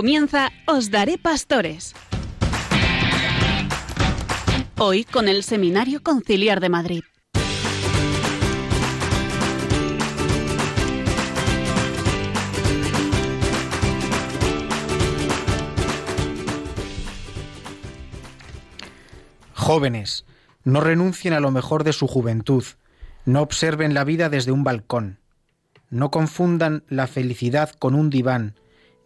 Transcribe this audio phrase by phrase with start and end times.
[0.00, 1.94] Comienza Os Daré Pastores.
[4.78, 7.02] Hoy con el Seminario Conciliar de Madrid.
[19.52, 20.24] Jóvenes,
[20.64, 22.64] no renuncien a lo mejor de su juventud,
[23.26, 25.18] no observen la vida desde un balcón,
[25.90, 28.54] no confundan la felicidad con un diván,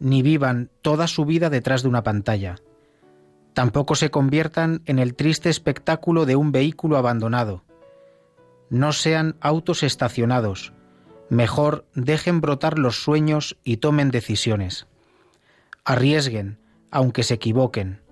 [0.04, 2.56] ni vivan toda su vida detrás de una pantalla.
[3.54, 7.64] Tampoco se conviertan en el triste espectáculo de un vehículo abandonado.
[8.68, 10.74] No sean autos estacionados.
[11.30, 14.86] Mejor dejen brotar los sueños y tomen decisiones.
[15.86, 16.58] Arriesguen,
[16.91, 18.02] aunque se equivoquen.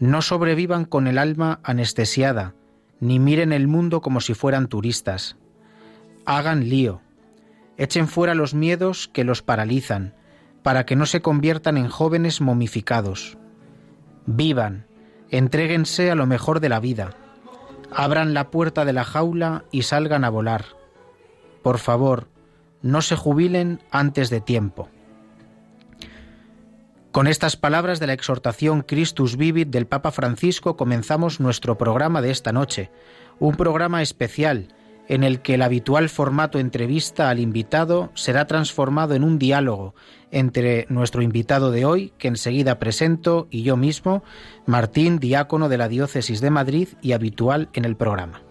[0.00, 2.54] No sobrevivan con el alma anestesiada,
[2.98, 5.36] ni miren el mundo como si fueran turistas.
[6.24, 7.02] Hagan lío.
[7.76, 10.14] Echen fuera los miedos que los paralizan,
[10.62, 13.38] para que no se conviertan en jóvenes momificados.
[14.26, 14.86] Vivan,
[15.30, 17.16] entréguense a lo mejor de la vida,
[17.92, 20.64] abran la puerta de la jaula y salgan a volar.
[21.62, 22.28] Por favor,
[22.82, 24.88] no se jubilen antes de tiempo.
[27.12, 32.30] Con estas palabras de la exhortación Christus Vivit del Papa Francisco comenzamos nuestro programa de
[32.30, 32.90] esta noche,
[33.40, 34.68] un programa especial
[35.08, 39.94] en el que el habitual formato entrevista al invitado será transformado en un diálogo
[40.30, 44.22] entre nuestro invitado de hoy, que enseguida presento, y yo mismo,
[44.66, 48.42] Martín, diácono de la Diócesis de Madrid y habitual en el programa.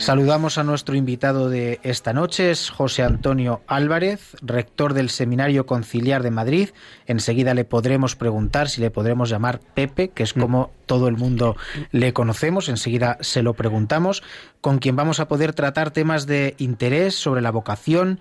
[0.00, 6.22] Saludamos a nuestro invitado de esta noche, es José Antonio Álvarez, rector del Seminario Conciliar
[6.22, 6.70] de Madrid.
[7.04, 11.54] Enseguida le podremos preguntar si le podremos llamar Pepe, que es como todo el mundo
[11.92, 12.70] le conocemos.
[12.70, 14.22] Enseguida se lo preguntamos,
[14.62, 18.20] con quien vamos a poder tratar temas de interés sobre la vocación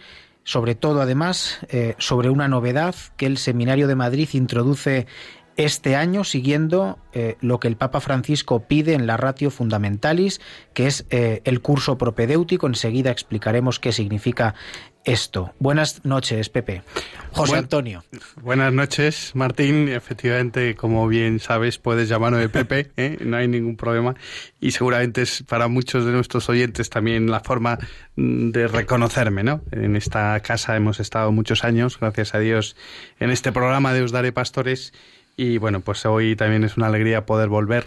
[0.50, 5.06] sobre todo además eh, sobre una novedad que el Seminario de Madrid introduce
[5.60, 10.40] este año siguiendo eh, lo que el Papa Francisco pide en la Ratio Fundamentalis,
[10.74, 12.66] que es eh, el curso propedéutico.
[12.66, 14.56] Enseguida explicaremos qué significa
[15.04, 15.54] esto.
[15.60, 16.84] Buenas noches, Pepe.
[17.32, 18.06] José Antonio.
[18.42, 19.90] Buenas noches, Martín.
[19.90, 23.18] Efectivamente, como bien sabes, puedes llamarme de Pepe, ¿eh?
[23.20, 24.16] no hay ningún problema.
[24.62, 27.80] Y seguramente es para muchos de nuestros oyentes también la forma
[28.16, 29.62] mm, de reconocerme, ¿no?
[29.72, 32.78] En esta casa hemos estado muchos años, gracias a Dios,
[33.20, 34.94] en este programa de Os Daré Pastores
[35.40, 37.86] y bueno, pues hoy también es una alegría poder volver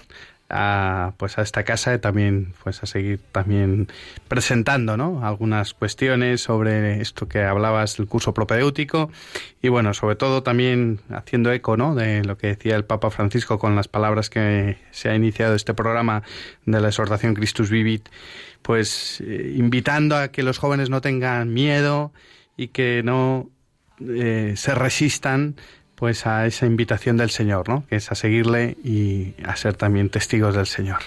[0.48, 3.88] a, pues a esta casa y también pues a seguir también
[4.26, 5.22] presentando ¿no?
[5.22, 9.10] algunas cuestiones sobre esto que hablabas del curso propedéutico
[9.60, 11.94] y bueno sobre todo también haciendo eco ¿no?
[11.94, 15.74] de lo que decía el Papa Francisco con las palabras que se ha iniciado este
[15.74, 16.22] programa
[16.64, 18.08] de la exhortación Christus Vivit
[18.62, 22.14] pues eh, invitando a que los jóvenes no tengan miedo
[22.56, 23.50] y que no
[24.00, 25.56] eh, se resistan
[26.02, 27.86] pues a esa invitación del Señor, ¿no?
[27.86, 30.98] Que es a seguirle y a ser también testigos del Señor.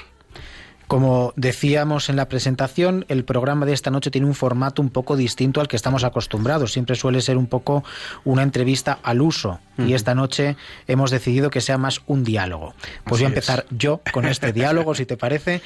[0.88, 5.18] Como decíamos en la presentación, el programa de esta noche tiene un formato un poco
[5.18, 6.72] distinto al que estamos acostumbrados.
[6.72, 7.84] Siempre suele ser un poco
[8.24, 9.60] una entrevista al uso.
[9.78, 10.56] Y esta noche
[10.88, 12.74] hemos decidido que sea más un diálogo.
[13.04, 15.62] Pues voy a empezar yo con este diálogo, si te parece.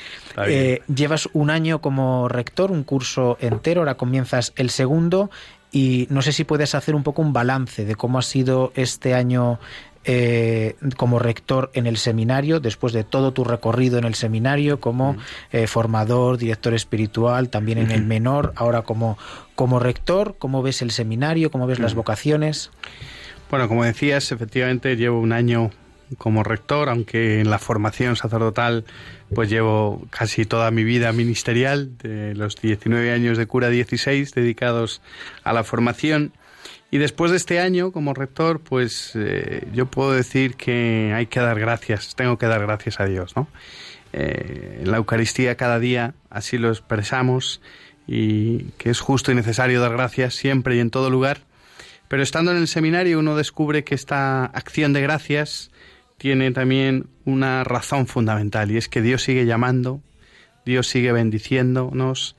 [0.47, 5.29] Eh, llevas un año como rector, un curso entero, ahora comienzas el segundo
[5.71, 9.13] y no sé si puedes hacer un poco un balance de cómo ha sido este
[9.13, 9.59] año
[10.05, 15.17] eh, como rector en el seminario, después de todo tu recorrido en el seminario como
[15.51, 19.17] eh, formador, director espiritual, también en el menor, ahora como,
[19.55, 21.51] como rector, ¿cómo ves el seminario?
[21.51, 22.71] ¿Cómo ves las vocaciones?
[23.51, 25.71] Bueno, como decías, efectivamente llevo un año
[26.17, 28.85] como rector, aunque en la formación sacerdotal
[29.33, 35.01] pues llevo casi toda mi vida ministerial, de los 19 años de cura 16 dedicados
[35.43, 36.33] a la formación.
[36.91, 41.39] Y después de este año como rector, pues eh, yo puedo decir que hay que
[41.39, 43.47] dar gracias, tengo que dar gracias a Dios, ¿no?
[44.11, 47.61] Eh, la Eucaristía cada día así lo expresamos
[48.07, 51.41] y que es justo y necesario dar gracias siempre y en todo lugar.
[52.07, 55.69] Pero estando en el seminario uno descubre que esta acción de gracias
[56.19, 60.01] tiene también una razón fundamental y es que Dios sigue llamando,
[60.65, 62.35] Dios sigue bendiciéndonos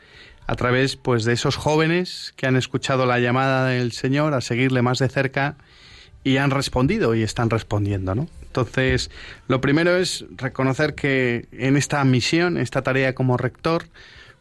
[0.46, 4.82] a través pues de esos jóvenes que han escuchado la llamada del Señor a seguirle
[4.82, 5.56] más de cerca
[6.22, 8.28] y han respondido y están respondiendo, ¿no?
[8.42, 9.10] Entonces,
[9.48, 13.84] lo primero es reconocer que en esta misión, esta tarea como rector,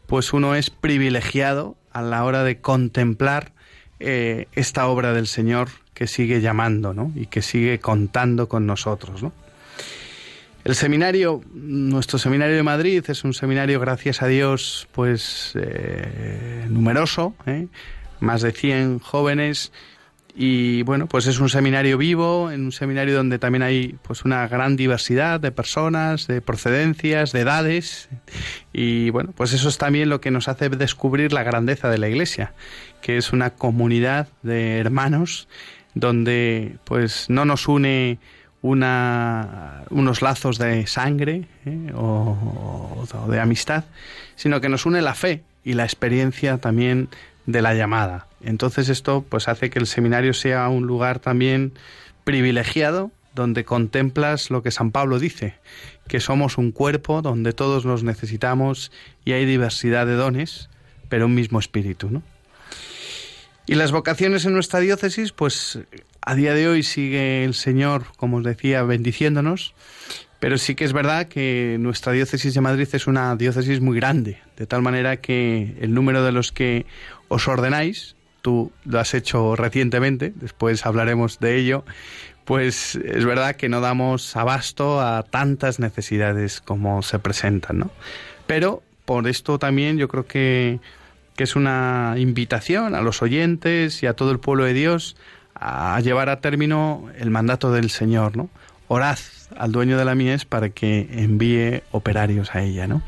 [0.06, 3.52] pues uno es privilegiado a la hora de contemplar
[4.00, 7.12] eh, esta obra del Señor que sigue llamando, ¿no?
[7.14, 9.32] Y que sigue contando con nosotros, ¿no?
[10.62, 17.34] El seminario, nuestro seminario de Madrid es un seminario, gracias a Dios, pues eh, numeroso,
[17.46, 17.66] ¿eh?
[18.20, 19.72] más de 100 jóvenes
[20.34, 24.46] y bueno, pues es un seminario vivo, en un seminario donde también hay pues una
[24.48, 28.10] gran diversidad de personas, de procedencias, de edades
[28.72, 32.08] y bueno, pues eso es también lo que nos hace descubrir la grandeza de la
[32.08, 32.52] Iglesia,
[33.00, 35.48] que es una comunidad de hermanos
[35.94, 38.18] donde pues no nos une
[38.62, 41.92] una, unos lazos de sangre ¿eh?
[41.94, 43.84] o, de amistad,
[44.36, 47.08] sino que nos une la fe y la experiencia también
[47.46, 48.26] de la llamada.
[48.42, 51.72] Entonces esto pues hace que el seminario sea un lugar también
[52.24, 55.54] privilegiado donde contemplas lo que San Pablo dice,
[56.08, 58.90] que somos un cuerpo donde todos nos necesitamos
[59.24, 60.68] y hay diversidad de dones,
[61.08, 62.22] pero un mismo espíritu, ¿no?
[63.66, 65.78] Y las vocaciones en nuestra diócesis, pues
[66.22, 69.74] a día de hoy sigue el Señor, como os decía, bendiciéndonos,
[70.40, 74.38] pero sí que es verdad que nuestra diócesis de Madrid es una diócesis muy grande,
[74.56, 76.86] de tal manera que el número de los que
[77.28, 81.84] os ordenáis, tú lo has hecho recientemente, después hablaremos de ello,
[82.44, 87.90] pues es verdad que no damos abasto a tantas necesidades como se presentan, ¿no?
[88.46, 90.80] Pero por esto también yo creo que,
[91.40, 95.16] que es una invitación a los oyentes y a todo el pueblo de Dios
[95.54, 98.50] a llevar a término el mandato del Señor, ¿no?
[98.88, 99.16] Orad
[99.56, 103.00] al dueño de la mies para que envíe operarios a ella, ¿no?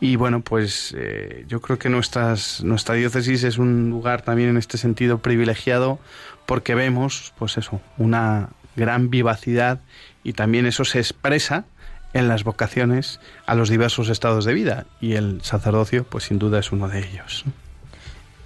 [0.00, 4.56] Y bueno, pues eh, yo creo que nuestras, nuestra diócesis es un lugar también en
[4.56, 6.00] este sentido privilegiado
[6.46, 9.78] porque vemos, pues eso, una gran vivacidad
[10.24, 11.66] y también eso se expresa
[12.12, 16.58] en las vocaciones a los diversos estados de vida y el sacerdocio, pues sin duda
[16.58, 17.44] es uno de ellos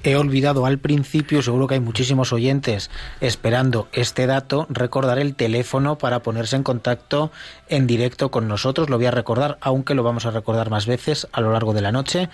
[0.05, 2.91] he olvidado al principio, seguro que hay muchísimos oyentes
[3.21, 7.33] esperando este dato, recordar el teléfono para ponerse en contacto
[7.69, 8.91] en directo con nosotros.
[8.91, 11.81] Lo voy a recordar, aunque lo vamos a recordar más veces a lo largo de
[11.81, 12.29] la noche.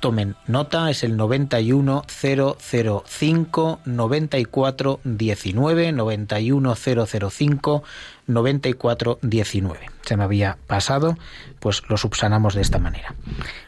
[0.00, 7.82] Tomen nota, es el 91005 9419 91005
[8.26, 9.90] 9419.
[10.02, 11.16] Se me había pasado,
[11.60, 13.14] pues lo subsanamos de esta manera.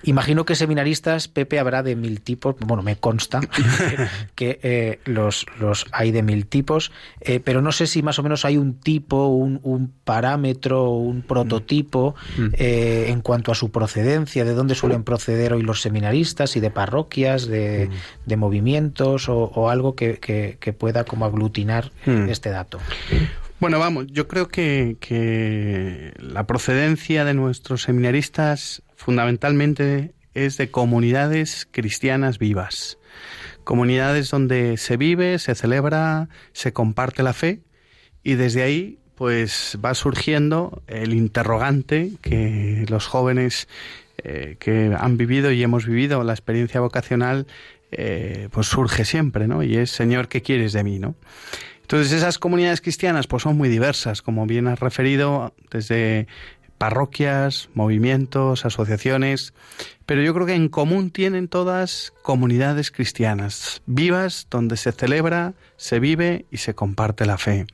[0.03, 3.41] Imagino que seminaristas, Pepe, habrá de mil tipos, bueno, me consta
[4.35, 8.23] que eh, los, los hay de mil tipos, eh, pero no sé si más o
[8.23, 12.43] menos hay un tipo, un, un parámetro, un prototipo mm.
[12.43, 12.50] Mm.
[12.58, 16.70] Eh, en cuanto a su procedencia, de dónde suelen proceder hoy los seminaristas y de
[16.70, 18.29] parroquias, de, mm.
[18.29, 22.79] de movimientos o, algo que, que, pueda como aglutinar este dato.
[23.58, 31.67] Bueno, vamos, yo creo que, que la procedencia de nuestros seminaristas fundamentalmente es de comunidades
[31.70, 32.99] cristianas vivas,
[33.64, 37.62] comunidades donde se vive, se celebra, se comparte la fe
[38.23, 43.69] y desde ahí pues va surgiendo el interrogante que los jóvenes
[44.23, 47.47] eh, que han vivido y hemos vivido la experiencia vocacional
[47.91, 49.62] eh, pues surge siempre, ¿no?
[49.62, 51.15] Y es Señor, ¿qué quieres de mí, no?
[51.86, 56.26] Entonces esas comunidades cristianas pues son muy diversas, como bien has referido, desde
[56.78, 59.55] parroquias, movimientos, asociaciones,
[60.05, 66.00] pero yo creo que en común tienen todas comunidades cristianas, vivas, donde se celebra, se
[66.00, 67.66] vive y se comparte la fe.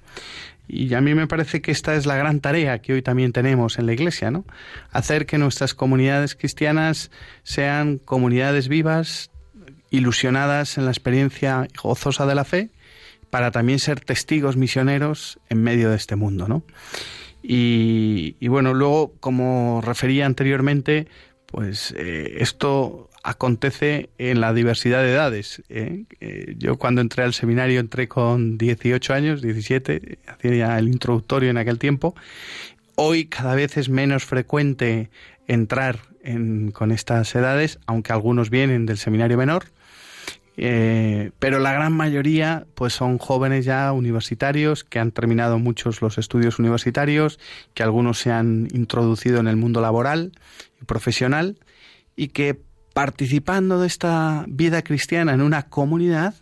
[0.69, 3.78] Y a mí me parece que esta es la gran tarea que hoy también tenemos
[3.78, 4.45] en la Iglesia, ¿no?
[4.90, 7.11] Hacer que nuestras comunidades cristianas
[7.45, 9.31] sean comunidades vivas,
[9.88, 12.69] ilusionadas en la experiencia gozosa de la fe,
[13.33, 16.65] para también ser testigos misioneros en medio de este mundo, ¿no?
[17.43, 21.09] Y, bueno, luego, como refería anteriormente,
[21.47, 25.62] pues eh, esto acontece en la diversidad de edades.
[25.71, 26.05] ¿eh?
[26.21, 31.57] Eh, yo cuando entré al seminario entré con 18 años, 17, hacía el introductorio en
[31.57, 32.15] aquel tiempo.
[32.97, 35.09] Hoy cada vez es menos frecuente
[35.49, 36.01] entrar
[36.75, 39.65] con estas edades, aunque algunos vienen del seminario menor.
[40.56, 46.18] Eh, pero la gran mayoría pues son jóvenes ya universitarios que han terminado muchos los
[46.18, 47.38] estudios universitarios,
[47.75, 50.32] que algunos se han introducido en el mundo laboral
[50.80, 51.59] y profesional
[52.16, 52.61] y que
[52.92, 56.35] participando de esta vida cristiana en una comunidad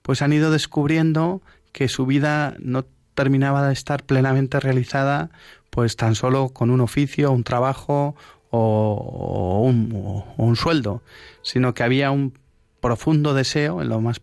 [0.00, 5.30] pues han ido descubriendo que su vida no terminaba de estar plenamente realizada
[5.68, 8.16] pues tan solo con un oficio, un trabajo
[8.48, 11.02] o, o un sueldo,
[11.42, 12.32] sino que había un
[12.80, 14.20] profundo deseo, en lo más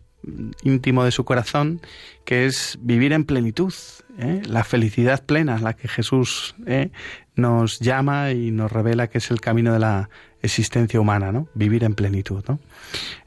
[0.62, 1.80] íntimo de su corazón,
[2.24, 3.72] que es vivir en plenitud,
[4.18, 4.42] ¿eh?
[4.46, 6.90] la felicidad plena, la que Jesús ¿eh?
[7.34, 10.10] nos llama y nos revela que es el camino de la
[10.42, 11.48] existencia humana, ¿no?
[11.54, 12.60] Vivir en plenitud, ¿no?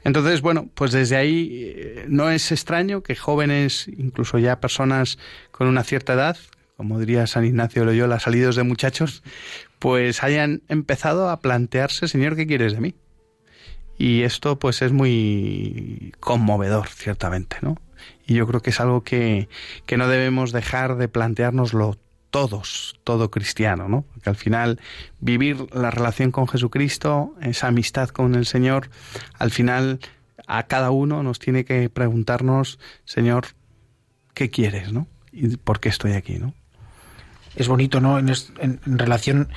[0.04, 5.18] Entonces, bueno, pues desde ahí eh, no es extraño que jóvenes, incluso ya personas
[5.50, 6.36] con una cierta edad,
[6.76, 9.22] como diría San Ignacio Loyola, salidos de muchachos,
[9.78, 12.94] pues hayan empezado a plantearse, Señor, ¿qué quieres de mí?
[14.00, 17.76] Y esto pues es muy conmovedor, ciertamente, ¿no?
[18.26, 19.50] Y yo creo que es algo que,
[19.84, 21.98] que no debemos dejar de planteárnoslo
[22.30, 24.06] todos, todo cristiano, ¿no?
[24.14, 24.80] Porque al final
[25.20, 28.88] vivir la relación con Jesucristo, esa amistad con el Señor,
[29.38, 30.00] al final
[30.46, 33.48] a cada uno nos tiene que preguntarnos, Señor,
[34.32, 35.08] ¿qué quieres, no?
[35.30, 36.54] ¿Y por qué estoy aquí, no?
[37.54, 38.18] Es bonito, ¿no?
[38.18, 39.50] En, en, en relación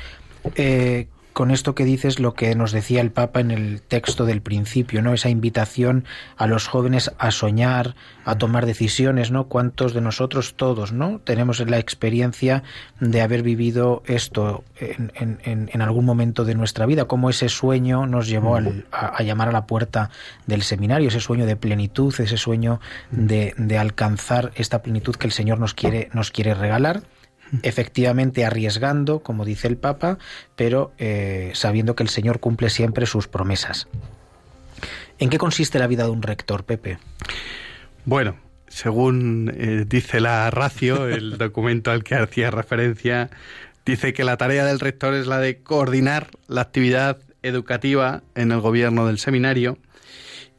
[0.55, 4.41] eh, con esto que dices lo que nos decía el Papa en el texto del
[4.41, 5.13] principio, ¿no?
[5.13, 6.05] Esa invitación
[6.37, 9.45] a los jóvenes a soñar, a tomar decisiones, ¿no?
[9.45, 11.19] ¿Cuántos de nosotros, todos, ¿no?
[11.23, 12.63] Tenemos la experiencia
[12.99, 18.05] de haber vivido esto en, en, en algún momento de nuestra vida, cómo ese sueño
[18.05, 20.11] nos llevó al, a, a, llamar a la puerta
[20.45, 22.79] del seminario, ese sueño de plenitud, ese sueño
[23.11, 27.01] de, de alcanzar esta plenitud que el Señor nos quiere, nos quiere regalar
[27.61, 30.17] efectivamente arriesgando, como dice el Papa,
[30.55, 33.87] pero eh, sabiendo que el Señor cumple siempre sus promesas.
[35.19, 36.97] ¿En qué consiste la vida de un rector, Pepe?
[38.05, 38.35] Bueno,
[38.67, 43.29] según eh, dice la Racio, el documento al que hacía referencia,
[43.85, 48.61] dice que la tarea del rector es la de coordinar la actividad educativa en el
[48.61, 49.77] gobierno del seminario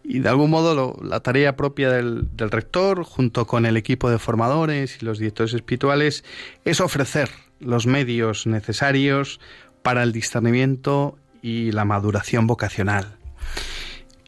[0.04, 4.18] y de algún modo la tarea propia del, del, rector, junto con el equipo de
[4.18, 6.24] formadores y los directores espirituales,
[6.66, 9.40] es ofrecer los medios necesarios
[9.82, 13.16] para el discernimiento y la maduración vocacional.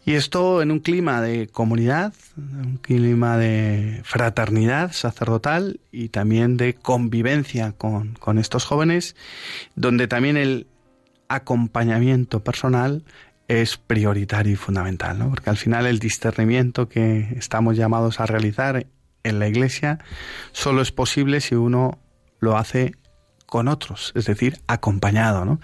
[0.07, 6.75] Y esto en un clima de comunidad, un clima de fraternidad sacerdotal y también de
[6.75, 9.17] convivencia con, con estos jóvenes,
[9.75, 10.69] donde también el
[11.29, 13.03] acompañamiento personal
[13.49, 15.31] es prioritario y fundamental, ¿no?
[15.31, 18.87] Porque al final el discernimiento que estamos llamados a realizar
[19.23, 19.99] en la Iglesia
[20.53, 21.99] solo es posible si uno
[22.41, 22.95] lo hace
[23.47, 25.61] con otros, es decir, acompañado, ¿no?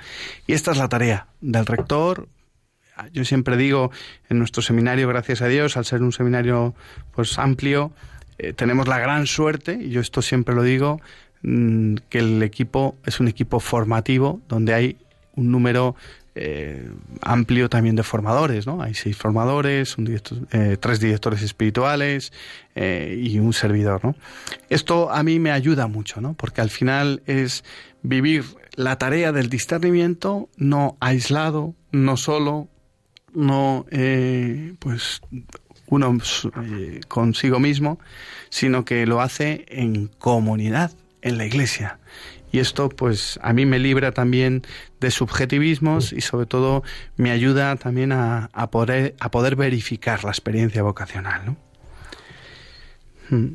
[0.46, 2.28] Y esta es la tarea del rector.
[3.12, 3.90] Yo siempre digo
[4.28, 6.74] en nuestro seminario, gracias a Dios, al ser un seminario
[7.12, 7.92] pues amplio,
[8.38, 11.00] eh, tenemos la gran suerte, y yo esto siempre lo digo,
[11.42, 14.96] mmm, que el equipo es un equipo formativo donde hay
[15.34, 15.96] un número
[16.34, 18.82] eh, amplio también de formadores, ¿no?
[18.82, 20.08] Hay seis formadores, un
[20.52, 22.32] eh, tres directores espirituales
[22.74, 24.16] eh, y un servidor, ¿no?
[24.70, 26.34] Esto a mí me ayuda mucho, ¿no?
[26.34, 27.64] Porque al final es
[28.02, 32.68] vivir la tarea del discernimiento no aislado, no solo,
[33.34, 35.20] no eh, pues
[35.86, 36.16] uno
[37.08, 37.98] consigo mismo,
[38.48, 41.98] sino que lo hace en comunidad, en la iglesia.
[42.52, 44.62] Y esto, pues, a mí me libra también
[45.00, 46.82] de subjetivismos y, sobre todo,
[47.16, 51.56] me ayuda también a, poder, verificar la experiencia vocacional, ¿no?
[53.30, 53.54] Hmm.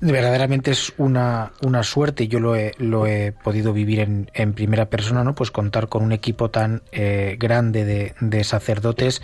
[0.00, 5.24] verdaderamente es una, una suerte, yo lo he, lo he podido vivir en, primera persona,
[5.24, 5.34] ¿no?
[5.34, 9.22] Pues contar con un equipo tan eh, grande de, de sacerdotes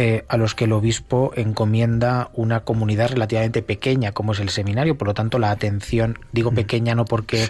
[0.00, 4.96] eh, a los que el obispo encomienda una comunidad relativamente pequeña, como es el seminario,
[4.96, 7.48] por lo tanto la atención, digo pequeña no porque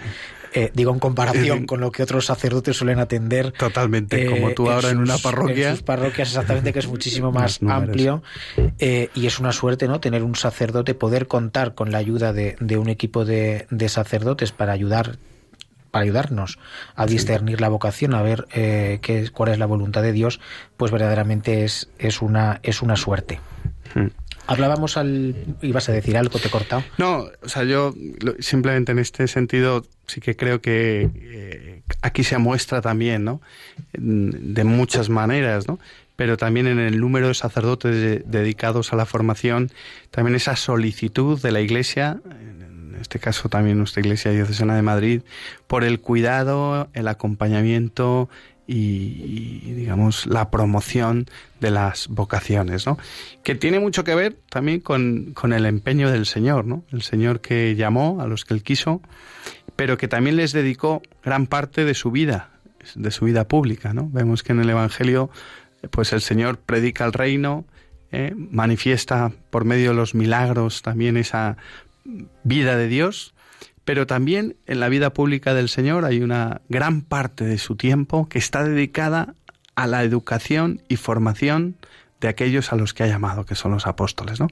[0.55, 3.52] eh, digo en comparación con lo que otros sacerdotes suelen atender.
[3.52, 5.69] Totalmente, eh, como tú ahora en, sus, en, una parroquia.
[5.69, 8.23] En sus parroquias, exactamente, que es muchísimo más amplio.
[8.78, 10.00] Eh, y es una suerte, ¿no?
[10.00, 14.52] Tener un sacerdote, poder contar con la ayuda de, de un equipo de, de sacerdotes
[14.52, 15.19] para ayudar
[15.90, 16.59] para ayudarnos
[16.95, 20.40] a discernir la vocación, a ver eh, qué, cuál es la voluntad de Dios,
[20.76, 23.40] pues verdaderamente es, es, una, es una suerte.
[23.95, 24.09] Hmm.
[24.49, 25.35] Hablábamos al...
[25.61, 26.38] ¿Ibas a decir algo?
[26.38, 26.83] ¿Te he cortado?
[26.97, 27.95] No, o sea, yo
[28.38, 33.42] simplemente en este sentido sí que creo que eh, aquí se muestra también, ¿no?
[33.92, 35.78] De muchas maneras, ¿no?
[36.16, 39.71] Pero también en el número de sacerdotes de, dedicados a la formación,
[40.11, 42.18] también esa solicitud de la Iglesia,
[42.99, 45.23] en este caso también nuestra Iglesia Diocesana de Madrid,
[45.69, 48.28] por el cuidado, el acompañamiento,
[48.67, 51.26] y, digamos la promoción
[51.61, 52.99] de las vocaciones, ¿no?
[53.43, 56.85] Que tiene mucho que ver también con, con, el empeño del Señor, ¿no?
[56.93, 59.00] El Señor que llamó a los que él quiso,
[59.76, 62.50] pero que también les dedicó gran parte de su vida,
[62.97, 64.11] de su vida pública, ¿no?
[64.12, 65.31] Vemos que en el Evangelio,
[65.90, 67.64] pues el Señor predica el reino,
[68.12, 68.35] ¿eh?
[68.37, 71.57] manifiesta por medio de los milagros también esa
[72.44, 73.34] vida de Dios,
[73.84, 78.28] pero también en la vida pública del Señor hay una gran parte de su tiempo
[78.28, 79.34] que está dedicada
[79.74, 81.76] a la educación y formación
[82.20, 84.48] de aquellos a los que ha llamado, que son los apóstoles, ¿no?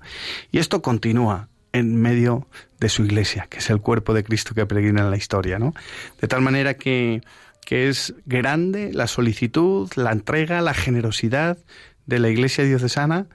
[0.53, 2.47] Y esto continúa en medio
[2.81, 5.75] de su iglesia, que es el cuerpo de Cristo que peregrina en la historia, ¿no?
[6.21, 7.23] De tal manera que,
[7.65, 11.59] que es grande la solicitud, la entrega, la generosidad
[12.07, 13.27] de la iglesia diocesana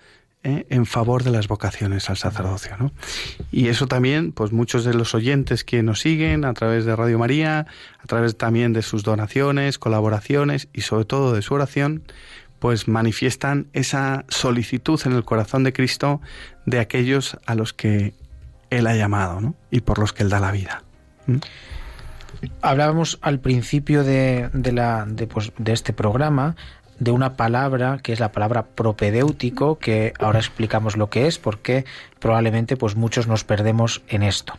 [0.44, 0.66] ¿eh?
[0.70, 2.76] en favor de las vocaciones al sacerdocio.
[2.78, 2.92] ¿no?
[3.52, 7.20] Y eso también, pues muchos de los oyentes que nos siguen a través de Radio
[7.20, 7.68] María,
[8.00, 12.04] a través también de sus donaciones, colaboraciones y sobre todo de su oración,
[12.60, 16.22] pues manifiestan esa solicitud en el corazón de Cristo
[16.66, 18.14] de aquellos a los que
[18.70, 19.56] Él ha llamado ¿no?
[19.72, 20.84] y por los que Él da la vida.
[22.62, 26.56] Hablábamos al principio de, de, pues, de este programa
[27.02, 31.84] de una palabra que es la palabra propedéutico, que ahora explicamos lo que es, porque
[32.20, 34.54] probablemente pues muchos nos perdemos en esto.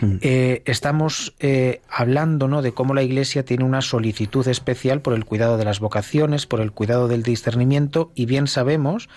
[0.00, 0.16] Mm.
[0.20, 2.62] Eh, estamos eh, hablando ¿no?
[2.62, 6.60] de cómo la Iglesia tiene una solicitud especial por el cuidado de las vocaciones, por
[6.60, 9.08] el cuidado del discernimiento, y bien sabemos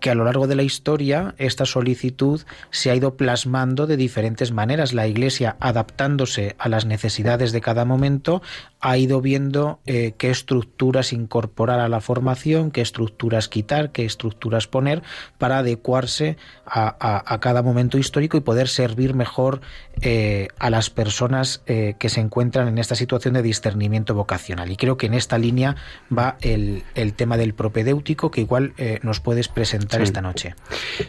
[0.00, 4.52] que a lo largo de la historia esta solicitud se ha ido plasmando de diferentes
[4.52, 4.92] maneras.
[4.92, 8.42] La Iglesia, adaptándose a las necesidades de cada momento,
[8.84, 14.66] ha ido viendo eh, qué estructuras incorporar a la formación, qué estructuras quitar, qué estructuras
[14.66, 15.02] poner
[15.38, 16.36] para adecuarse
[16.66, 19.62] a, cada momento histórico y poder servir mejor
[20.02, 24.70] eh, a las personas eh, que se encuentran en esta situación de discernimiento vocacional.
[24.70, 25.76] Y creo que en esta línea
[26.16, 30.56] va el, el tema del propedéutico que igual nos puedes presentar esta noche.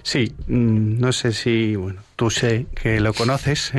[0.02, 3.74] Sí, mm, no sé si, bueno, tú sé que lo conoces,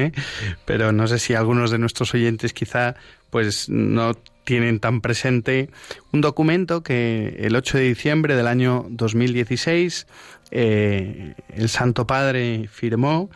[0.67, 2.97] pero no sé si algunos de nuestros oyentes quizá
[3.37, 4.15] pues no
[4.45, 5.69] tienen tan presente
[6.11, 10.07] un documento que el 8 de diciembre del año 2016
[10.53, 13.29] eh, el Santo Padre firmó,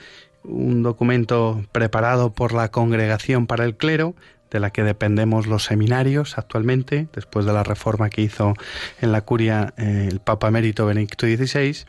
[0.43, 4.15] un documento preparado por la Congregación para el Clero,
[4.51, 8.55] de la que dependemos los seminarios actualmente, después de la reforma que hizo
[9.03, 11.85] en la curia eh, el Papa Emérito Benedicto XVI,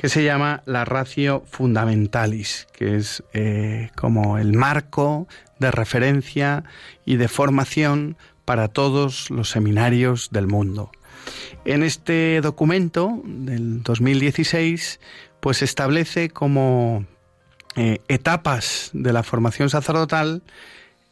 [0.00, 6.64] que se llama la Ratio Fundamentalis, que es eh, como el marco de referencia
[7.04, 10.90] y de formación para todos los seminarios del mundo.
[11.66, 15.00] En este documento del 2016,
[15.40, 17.04] pues establece como
[17.76, 20.42] eh, etapas de la formación sacerdotal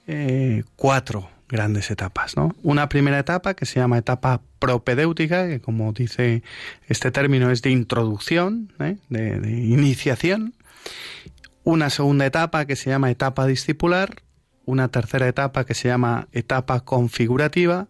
[0.07, 2.37] eh, cuatro grandes etapas.
[2.37, 2.55] ¿no?
[2.63, 6.43] Una primera etapa que se llama etapa propedéutica, que como dice
[6.87, 8.97] este término es de introducción, ¿eh?
[9.09, 10.55] de, iniciación.
[11.65, 14.23] Una segunda etapa que se llama etapa discipular.
[14.65, 17.89] Una tercera etapa que se llama etapa configurativa.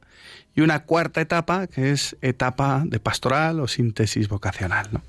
[0.54, 4.88] Y una cuarta etapa que es etapa de pastoral o síntesis vocacional.
[4.92, 5.02] ¿no?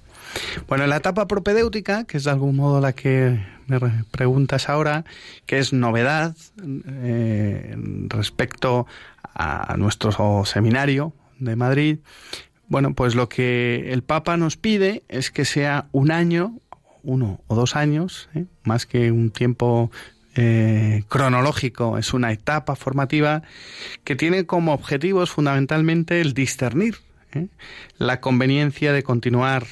[0.67, 3.79] Bueno, la etapa propedéutica, que es de algún modo la que me
[4.11, 5.05] preguntas ahora,
[5.45, 6.35] que es novedad
[6.87, 7.75] eh,
[8.07, 8.87] respecto
[9.33, 11.99] a nuestro seminario de Madrid,
[12.69, 16.59] bueno, pues lo que el Papa nos pide es que sea un año,
[17.01, 18.45] uno o dos años, ¿eh?
[18.63, 19.89] más que un tiempo
[20.35, 23.41] eh, cronológico, es una etapa formativa
[24.03, 26.97] que tiene como objetivos fundamentalmente el discernir
[27.97, 29.65] la conveniencia de continuar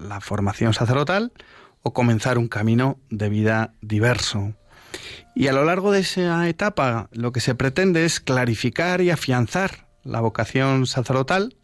[0.00, 1.32] la formación sacerdotal
[1.84, 4.54] o comenzar un camino de vida diverso.
[5.36, 9.86] Y a lo largo de esa etapa lo que se pretende es clarificar y afianzar
[10.02, 11.54] la vocación sacerdotal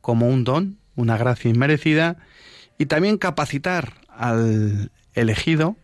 [0.00, 2.16] como un don, una gracia inmerecida,
[2.78, 5.76] y también capacitar al elegido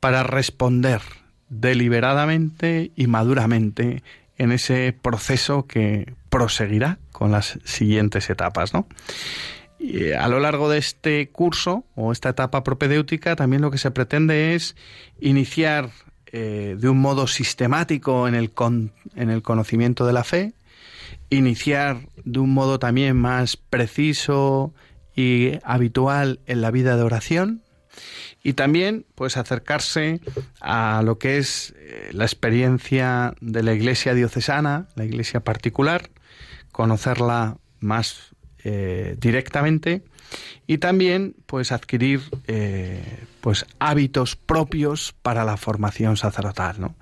[0.00, 1.02] para responder
[1.48, 4.02] deliberadamente y maduramente
[4.38, 8.86] en ese proceso que proseguirá con las siguientes etapas, ¿no?
[9.84, 13.90] Eh, a lo largo de este curso o esta etapa propedéutica también lo que se
[13.90, 14.76] pretende es
[15.20, 15.90] iniciar
[16.26, 18.52] eh, de un modo sistemático en el,
[19.16, 20.54] en el conocimiento de la fe,
[21.30, 24.72] iniciar de un modo también más preciso
[25.16, 27.62] y habitual en la vida de oración
[28.42, 30.20] y también pues acercarse
[30.60, 36.10] a lo que es eh, la experiencia de la iglesia diocesana, la iglesia particular,
[36.70, 38.31] conocerla más
[38.64, 40.02] eh, directamente
[40.66, 46.94] y también pues adquirir eh, pues hábitos propios para la formación sacerdotal ¿no?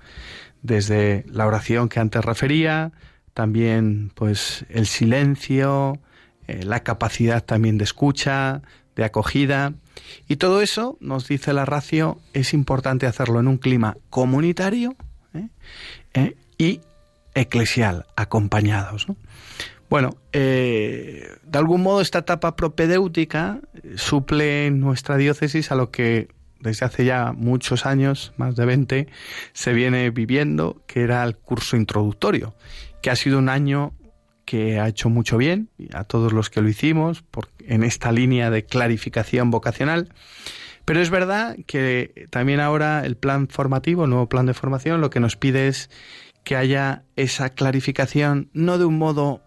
[0.61, 2.91] desde la oración que antes refería
[3.33, 5.99] también pues el silencio
[6.47, 8.61] eh, la capacidad también de escucha
[8.95, 9.73] de acogida
[10.27, 14.95] y todo eso nos dice la racio es importante hacerlo en un clima comunitario
[16.57, 16.81] y
[17.33, 19.07] eclesial acompañados.
[19.91, 23.59] Bueno, eh, de algún modo esta etapa propedéutica
[23.97, 26.29] suple en nuestra diócesis a lo que
[26.61, 29.07] desde hace ya muchos años, más de 20,
[29.51, 32.55] se viene viviendo, que era el curso introductorio,
[33.01, 33.91] que ha sido un año
[34.45, 37.25] que ha hecho mucho bien a todos los que lo hicimos
[37.59, 40.13] en esta línea de clarificación vocacional,
[40.85, 45.09] Pero es verdad que también ahora el plan formativo, el nuevo plan de formación, lo
[45.09, 45.89] que nos pide es
[46.45, 49.41] que haya esa clarificación no de un modo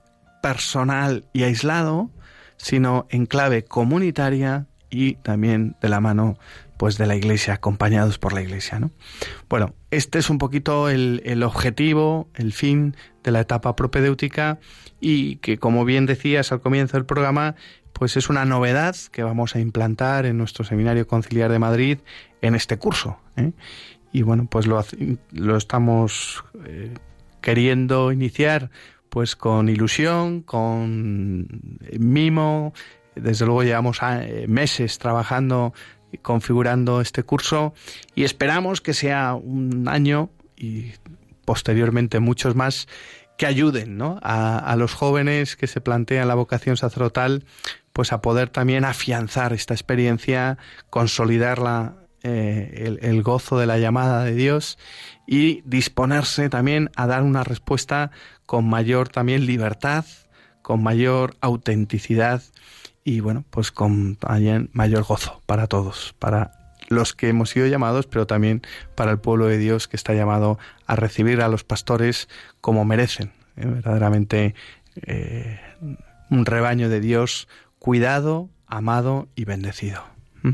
[0.44, 2.10] personal y aislado,
[2.58, 6.36] sino en clave comunitaria y también de la mano
[6.76, 8.90] pues de la iglesia, acompañados por la iglesia, ¿no?
[9.48, 14.58] Bueno, este es un poquito el, objetivo, el fin de la etapa propedéutica
[15.00, 17.54] y que como bien decías al comienzo del programa,
[17.94, 21.98] pues es una novedad que vamos a implantar en nuestro Seminario Conciliar de Madrid
[22.42, 23.16] en este curso.
[23.36, 23.52] ¿eh?
[24.12, 24.84] Y bueno, pues lo,
[25.32, 26.92] lo estamos eh,
[27.40, 28.70] queriendo iniciar
[29.14, 31.46] pues con ilusión, con
[31.96, 32.74] mimo.
[33.14, 35.72] Desde luego llevamos eh, meses trabajando
[36.20, 37.74] configurando este curso
[38.16, 40.92] y esperamos que sea un año y
[41.44, 42.88] posteriormente muchos más
[43.38, 44.18] que ayuden ¿no?
[44.22, 47.44] a, a, los jóvenes que se plantean la vocación sacerdotal
[47.92, 50.58] pues a poder también afianzar esta experiencia,
[50.90, 54.78] consolidarla, eh, el, gozo de la llamada de Dios
[55.26, 58.12] y disponerse también a dar una respuesta
[58.46, 60.04] con mayor también libertad,
[60.62, 62.42] con mayor autenticidad
[63.04, 64.18] y bueno, pues con
[64.72, 66.52] mayor gozo para todos, para
[66.88, 68.62] los que hemos sido llamados, pero también
[68.94, 72.28] para el pueblo de Dios que está llamado a recibir a los pastores
[72.60, 73.66] como merecen, ¿eh?
[73.66, 74.54] verdaderamente
[75.06, 75.60] eh,
[76.30, 80.02] un rebaño de Dios cuidado, amado y bendecido.
[80.42, 80.52] ¿Mm?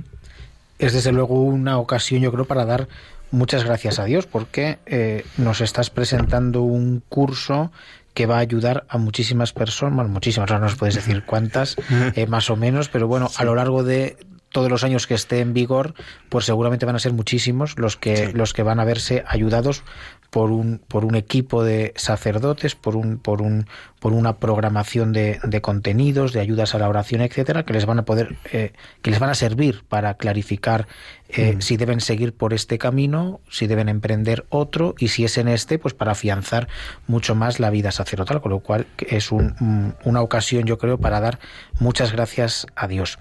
[0.78, 2.88] Es desde luego una ocasión, yo creo, para dar
[3.30, 7.72] muchas gracias a Dios, porque eh, nos estás presentando un curso
[8.14, 11.76] que va a ayudar a muchísimas personas, bueno, muchísimas, no nos puedes decir cuántas,
[12.14, 13.36] eh, más o menos, pero bueno, sí.
[13.38, 14.16] a lo largo de
[14.50, 15.94] todos los años que esté en vigor,
[16.28, 18.32] pues seguramente van a ser muchísimos los que sí.
[18.32, 19.84] los que van a verse ayudados
[20.30, 23.66] por un por un equipo de sacerdotes, por un por un
[23.98, 27.98] por una programación de, de contenidos, de ayudas a la oración, etcétera, que les van
[27.98, 30.86] a poder eh, que les van a servir para clarificar
[31.28, 31.60] eh, mm.
[31.60, 35.78] si deben seguir por este camino, si deben emprender otro y si es en este,
[35.78, 36.68] pues para afianzar
[37.06, 41.20] mucho más la vida sacerdotal, con lo cual es un, una ocasión, yo creo, para
[41.20, 41.38] dar
[41.78, 43.18] muchas gracias a Dios.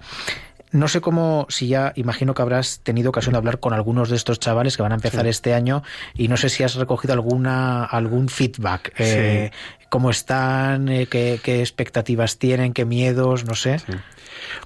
[0.72, 4.16] No sé cómo, si ya imagino que habrás tenido ocasión de hablar con algunos de
[4.16, 5.30] estos chavales que van a empezar sí.
[5.30, 5.82] este año
[6.14, 8.92] y no sé si has recogido alguna algún feedback.
[8.96, 9.04] Sí.
[9.04, 9.50] Eh,
[9.88, 10.88] ¿Cómo están?
[10.88, 12.72] Eh, qué, qué, expectativas tienen?
[12.72, 13.44] ¿Qué miedos?
[13.44, 13.80] No sé.
[13.80, 13.92] Sí.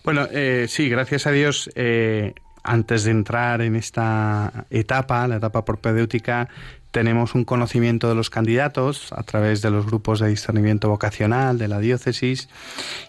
[0.02, 1.70] Bueno, eh, sí, gracias a Dios.
[1.74, 6.48] Eh, antes de entrar en esta etapa, la etapa propedéutica,
[6.90, 11.68] tenemos un conocimiento de los candidatos a través de los grupos de discernimiento vocacional de
[11.68, 12.48] la diócesis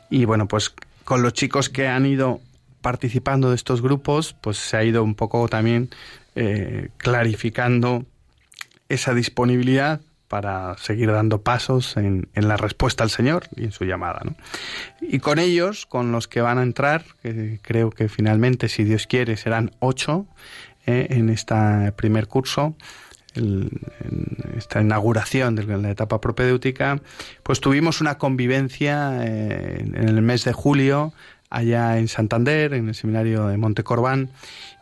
[0.10, 2.41] y bueno, pues con los chicos que han ido
[2.86, 5.89] participando de estos grupos, pues se ha ido un poco también
[6.36, 8.06] eh, clarificando
[8.89, 13.86] esa disponibilidad para seguir dando pasos en, en, la respuesta al Señor y en su
[13.86, 14.21] llamada.
[14.24, 14.36] ¿no?
[15.02, 19.08] Y con ellos, con los que van a entrar, que creo que finalmente, si Dios
[19.08, 20.28] quiere, serán ocho
[20.86, 22.76] eh, en este primer curso,
[23.34, 23.71] en
[24.56, 27.02] esta inauguración de la etapa propedéutica,
[27.41, 31.13] pues tuvimos una convivencia eh, en el mes de julio
[31.55, 34.29] allá en Santander, en el seminario de Montecorbán.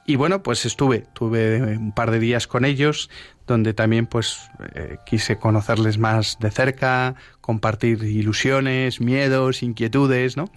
[0.06, 3.10] Y bueno, pues estuve, tuve un par de días con ellos,
[3.48, 10.52] donde también pues eh, quise conocerles más de cerca, compartir ilusiones, miedos, inquietudes, ¿no?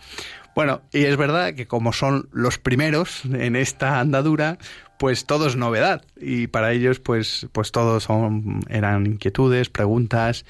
[0.56, 4.56] Bueno, y es verdad que como son los primeros en esta andadura,
[4.98, 10.46] pues todo es novedad y para ellos pues pues todos son eran inquietudes, preguntas,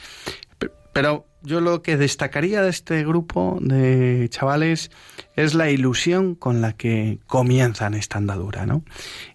[0.96, 4.90] pero yo lo que destacaría de este grupo de chavales
[5.34, 8.82] es la ilusión con la que comienzan esta andadura, ¿no?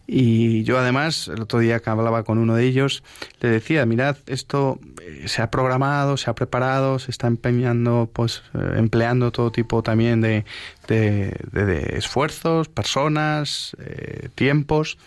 [0.08, 3.04] Y yo además, el otro día que hablaba con uno de ellos,
[3.42, 8.42] le decía, mirad, esto eh, se ha programado, se ha preparado, se está empeñando, pues,
[8.56, 10.46] eh, empleando todo tipo también de,
[10.88, 14.98] de, de, esfuerzos, personas, eh, tiempos,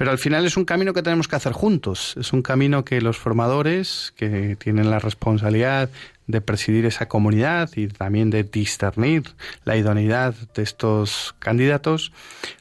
[0.00, 2.14] pero al final es un camino que tenemos que hacer juntos.
[2.18, 5.90] Es un camino que los formadores, que tienen la responsabilidad
[6.26, 9.24] de presidir esa comunidad y también de discernir
[9.66, 12.12] la idoneidad de estos candidatos,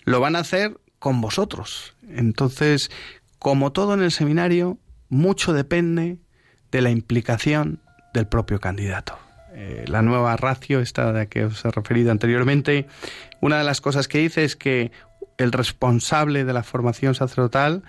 [0.03, 1.93] lo van a hacer con vosotros.
[2.09, 2.91] Entonces,
[3.39, 6.17] como todo en el seminario, mucho depende
[6.73, 7.79] de la implicación
[8.13, 9.17] del propio candidato.
[9.53, 12.85] Eh, la nueva ratio, esta de la que os he referido anteriormente,
[13.39, 14.91] una de las cosas que dice es que
[15.39, 17.83] el responsable de la formación sacerdotal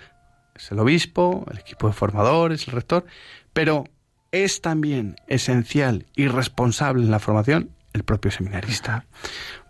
[0.55, 3.05] es el obispo, el equipo de formadores, el rector,
[3.53, 3.83] pero
[4.31, 9.05] es también esencial y responsable en la formación el propio seminarista.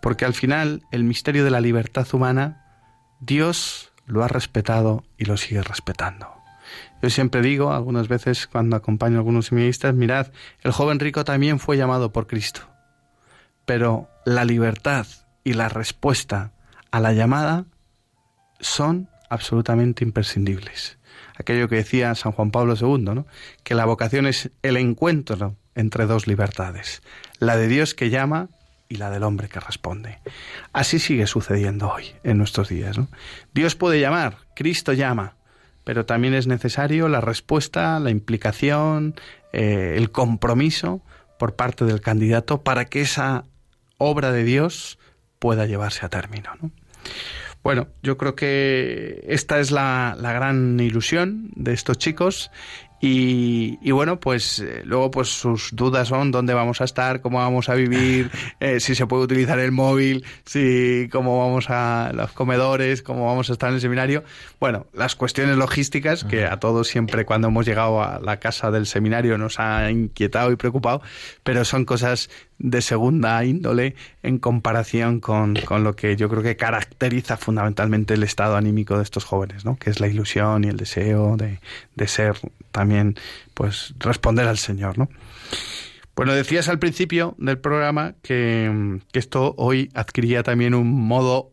[0.00, 2.64] Porque al final el misterio de la libertad humana,
[3.20, 6.28] Dios lo ha respetado y lo sigue respetando.
[7.02, 10.28] Yo siempre digo, algunas veces cuando acompaño a algunos seminaristas, mirad,
[10.60, 12.60] el joven rico también fue llamado por Cristo.
[13.64, 15.06] Pero la libertad
[15.42, 16.52] y la respuesta
[16.92, 17.64] a la llamada
[18.62, 20.98] son absolutamente imprescindibles.
[21.36, 23.26] Aquello que decía San Juan Pablo II, ¿no?
[23.62, 27.02] que la vocación es el encuentro entre dos libertades,
[27.38, 28.48] la de Dios que llama
[28.88, 30.18] y la del hombre que responde.
[30.72, 32.98] Así sigue sucediendo hoy, en nuestros días.
[33.54, 35.36] Dios puede llamar, Cristo llama,
[35.84, 39.14] pero también es necesario la respuesta, la implicación,
[39.52, 41.02] eh, el compromiso
[41.38, 43.44] por parte del candidato para que esa
[43.96, 44.98] obra de Dios
[45.38, 46.50] pueda llevarse a término.
[47.62, 52.50] Bueno, yo creo que esta es la, la gran ilusión de estos chicos
[53.04, 57.68] y, bueno, pues eh, luego pues sus dudas son dónde vamos a estar, cómo vamos
[57.68, 63.02] a vivir, eh, si se puede utilizar el móvil, si cómo vamos a los comedores,
[63.02, 64.22] cómo vamos a estar en el seminario.
[64.60, 68.86] Bueno, las cuestiones logísticas que a todos siempre cuando hemos llegado a la casa del
[68.86, 71.02] seminario nos ha inquietado y preocupado,
[71.42, 72.30] pero son cosas
[72.62, 78.22] de segunda índole en comparación con, con, lo que yo creo que caracteriza fundamentalmente el
[78.22, 79.76] estado anímico de estos jóvenes, ¿no?
[79.76, 81.58] que es la ilusión y el deseo de,
[81.96, 82.36] de ser
[82.70, 83.16] también,
[83.52, 84.96] pues, responder al Señor.
[84.96, 85.08] ¿no?
[86.14, 91.50] Bueno, decías al principio del programa que, que esto hoy adquiría también un modo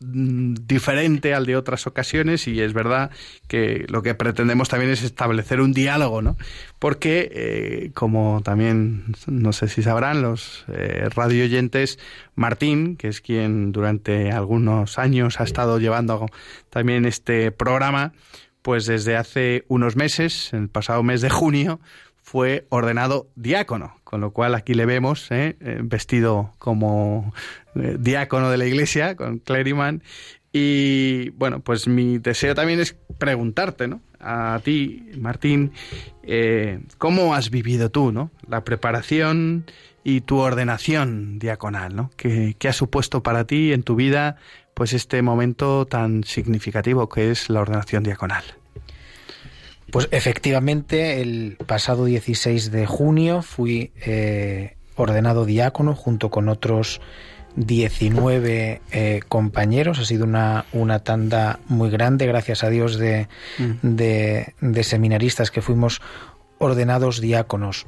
[0.00, 3.10] diferente al de otras ocasiones y es verdad
[3.48, 6.36] que lo que pretendemos también es establecer un diálogo, ¿no?
[6.78, 11.98] Porque, eh, como también, no sé si sabrán los eh, radio oyentes,
[12.36, 16.26] Martín, que es quien durante algunos años ha estado llevando
[16.70, 18.12] también este programa,
[18.62, 21.80] pues desde hace unos meses, el pasado mes de junio,
[22.28, 25.56] fue ordenado diácono, con lo cual aquí le vemos ¿eh?
[25.60, 27.32] Eh, vestido como
[27.74, 30.02] eh, diácono de la iglesia, con cleriman.
[30.52, 34.02] Y bueno, pues mi deseo también es preguntarte, ¿no?
[34.20, 35.72] A ti, Martín,
[36.98, 38.30] ¿cómo has vivido tú, ¿no?
[38.46, 39.64] La preparación
[40.04, 42.10] y tu ordenación diaconal, ¿no?
[42.16, 44.36] ¿Qué, ¿Qué ha supuesto para ti en tu vida,
[44.74, 48.44] pues este momento tan significativo que es la ordenación diaconal?
[49.90, 57.00] Pues efectivamente, el pasado 16 de junio fui eh, ordenado diácono junto con otros
[57.56, 59.98] 19 eh, compañeros.
[59.98, 63.72] Ha sido una, una, tanda muy grande, gracias a Dios, de, mm.
[63.82, 66.02] de, de seminaristas que fuimos
[66.58, 67.86] ordenados diáconos.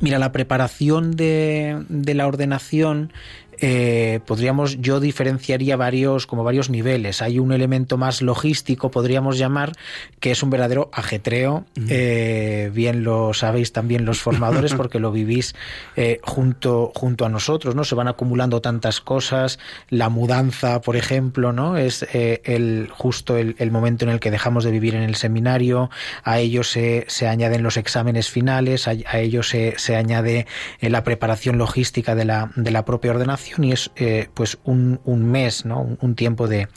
[0.00, 3.12] Mira, la preparación de, de, la ordenación
[3.60, 7.22] eh, podríamos, yo diferenciaría varios, como varios niveles.
[7.22, 9.72] Hay un elemento más logístico, podríamos llamar,
[10.20, 11.64] que es un verdadero ajetreo.
[11.88, 15.54] Eh, bien lo sabéis también los formadores, porque lo vivís
[15.96, 17.84] eh, junto, junto a nosotros, ¿no?
[17.84, 19.58] Se van acumulando tantas cosas.
[19.88, 21.76] La mudanza, por ejemplo, ¿no?
[21.76, 25.90] Es el, justo el, momento en el que dejamos de vivir en el seminario.
[26.22, 30.46] A ello se, se añaden los exámenes finales, a, a ello se, se añade
[30.80, 35.64] la preparación logística de la, de la propia ordenación y es eh, pues un, mes,
[35.64, 35.96] ¿no?
[36.00, 36.68] un, tiempo de,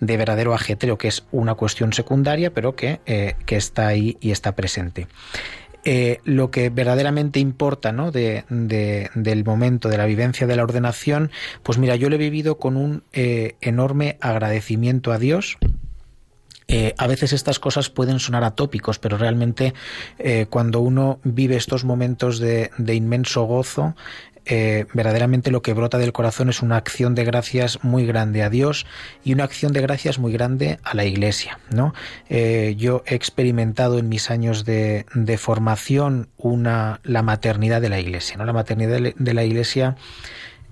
[0.00, 5.06] verdadero ajetreo, que es una cuestión secundaria, pero que, eh, está ahí y está presente.
[5.84, 8.10] Eh, lo que verdaderamente importa ¿no?
[8.10, 11.30] de, del momento de la vivencia de la ordenación,
[11.62, 15.56] pues mira, yo lo he vivido con un enorme agradecimiento a Dios,
[16.96, 19.74] a veces estas cosas pueden sonar atópicos, pero realmente
[20.50, 23.94] cuando uno vive estos momentos de, de inmenso gozo,
[24.50, 28.48] eh, verdaderamente lo que brota del corazón es una acción de gracias muy grande a
[28.48, 28.86] Dios
[29.22, 31.60] y una acción de gracias muy grande a la Iglesia.
[31.70, 31.92] ¿no?
[32.30, 35.04] Eh, yo he experimentado en mis años de,
[35.38, 38.38] formación una, la maternidad de la Iglesia.
[38.38, 38.46] ¿no?
[38.46, 39.96] La maternidad de la Iglesia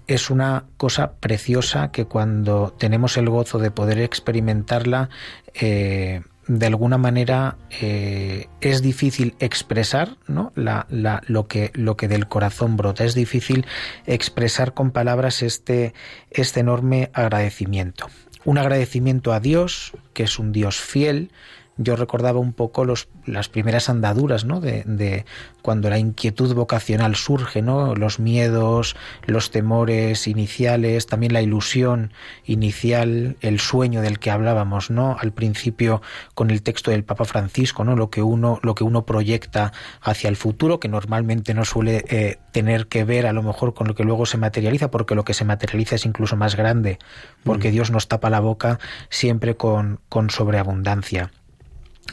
[0.06, 5.10] es una cosa preciosa que cuando tenemos el gozo de poder experimentarla,
[5.54, 10.52] eh, de alguna manera eh, es difícil expresar ¿no?
[10.54, 13.04] la, la, lo, que, lo que del corazón brota.
[13.04, 13.66] Es difícil
[14.06, 15.92] expresar con palabras este,
[16.30, 18.06] este enorme agradecimiento.
[18.44, 21.32] Un agradecimiento a Dios, que es un Dios fiel,
[21.78, 24.60] yo recordaba un poco los, las primeras andaduras, ¿no?
[24.60, 25.26] De, de,
[25.60, 27.94] cuando la inquietud vocacional surge, ¿no?
[27.94, 32.12] Los miedos, los temores iniciales, también la ilusión
[32.44, 35.16] inicial, el sueño del que hablábamos, ¿no?
[35.20, 36.00] Al principio
[36.34, 37.94] con el texto del Papa Francisco, ¿no?
[37.94, 42.38] Lo que uno, lo que uno proyecta hacia el futuro, que normalmente no suele eh,
[42.52, 45.34] tener que ver a lo mejor con lo que luego se materializa, porque lo que
[45.34, 46.98] se materializa es incluso más grande,
[47.44, 48.78] porque Dios nos tapa la boca
[49.10, 51.30] siempre con, con sobreabundancia.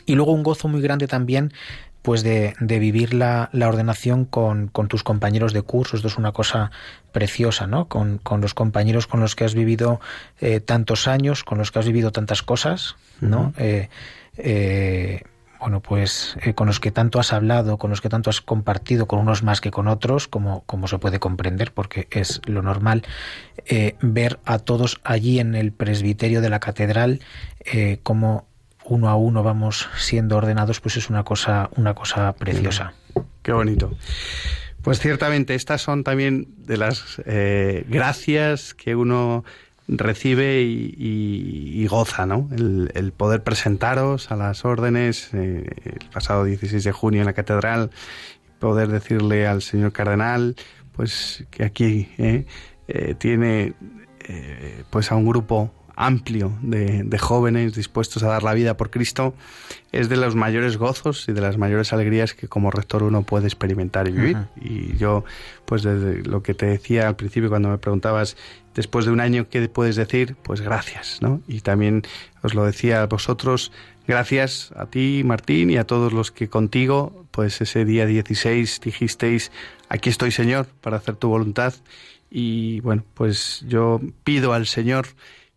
[0.06, 1.54] Y luego un gozo muy grande también
[2.02, 5.96] pues de, de vivir la, la ordenación con, con, tus compañeros de curso.
[5.96, 6.70] Esto es una cosa
[7.14, 7.88] preciosa, ¿no?
[7.88, 10.02] Con, con los compañeros con los que has vivido
[10.42, 13.54] eh, tantos años, con los que has vivido tantas cosas, ¿no?
[13.58, 13.88] eh,
[14.36, 15.22] eh,
[15.64, 19.08] bueno, pues eh, con los que tanto has hablado, con los que tanto has compartido,
[19.08, 23.04] con unos más que con otros, como, como se puede comprender, porque es lo normal,
[23.66, 27.22] eh, ver a todos allí en el presbiterio de la catedral,
[27.64, 28.46] eh, como
[28.86, 32.94] uno a uno vamos siendo ordenados, pues es una cosa, una cosa preciosa.
[33.42, 33.92] Qué bonito.
[34.82, 39.46] Pues ciertamente estas son también de las gracias que uno
[39.88, 42.50] recibe y, goza, ¿no?
[42.52, 47.92] El, poder presentaros a las órdenes eh, el pasado 16 de junio en la catedral,
[48.60, 50.56] poder decirle al señor cardenal,
[50.94, 52.46] pues que aquí eh,
[52.88, 53.74] eh, tiene
[54.90, 59.34] pues a un grupo amplio de, jóvenes dispuestos a dar la vida por Cristo
[59.92, 63.46] es de los mayores gozos y de las mayores alegrías que como rector uno puede
[63.46, 64.38] experimentar y vivir.
[64.60, 65.24] Y yo,
[65.66, 68.36] pues desde lo que te decía al principio cuando me preguntabas,
[68.74, 70.36] después de un año, ¿qué puedes decir?
[70.44, 71.42] Pues gracias, ¿no?
[71.48, 72.02] Y también
[72.42, 73.72] os lo decía a vosotros,
[74.08, 79.52] gracias a ti, Martín, y a todos los que contigo, pues ese día 16 dijisteis,
[79.90, 81.74] aquí estoy, Señor, para hacer tu voluntad.
[82.32, 85.06] Y bueno, pues yo pido al Señor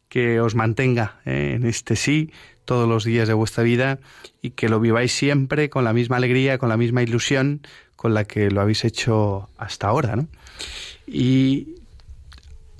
[0.08, 1.52] que os mantenga ¿eh?
[1.56, 2.30] en este sí
[2.64, 3.98] todos los días de vuestra vida
[4.42, 7.60] y que lo viváis siempre con la misma alegría, con la misma ilusión
[7.94, 10.16] con la que lo habéis hecho hasta ahora.
[10.16, 10.28] ¿no?
[11.06, 11.76] Y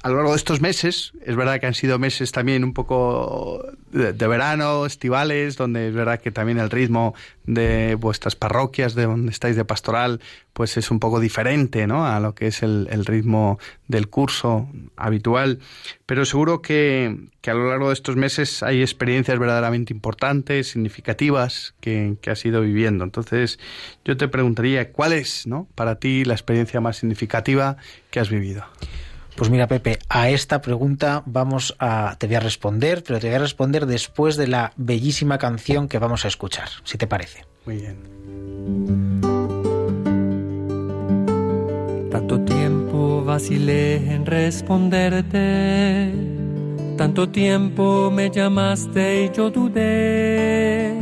[0.07, 3.61] a lo largo de estos meses, es verdad que han sido meses también un poco
[3.91, 9.33] de, verano, estivales, donde es verdad que también el ritmo de vuestras parroquias, de donde
[9.33, 10.21] estáis de pastoral,
[10.53, 12.07] pues es un poco diferente, ¿no?
[12.07, 15.59] A lo que es el, ritmo del curso habitual.
[16.07, 22.15] Pero seguro que, a lo largo de estos meses hay experiencias verdaderamente importantes, significativas, que,
[22.21, 23.03] que has ido viviendo.
[23.03, 23.59] Entonces,
[24.05, 25.67] yo te preguntaría, ¿cuál es, ¿no?
[25.75, 27.77] Para ti la experiencia más significativa
[28.13, 28.65] que has vivido?
[29.37, 33.37] Pues mira, Pepe, a esta pregunta vamos a te voy a responder, pero te voy
[33.37, 37.45] a responder después de la bellísima canción que vamos a escuchar, si te parece.
[37.67, 38.17] Muy bien.
[42.11, 46.15] Tanto tiempo vacilé en responderte,
[46.97, 50.95] tanto tiempo me llamaste y yo dudé,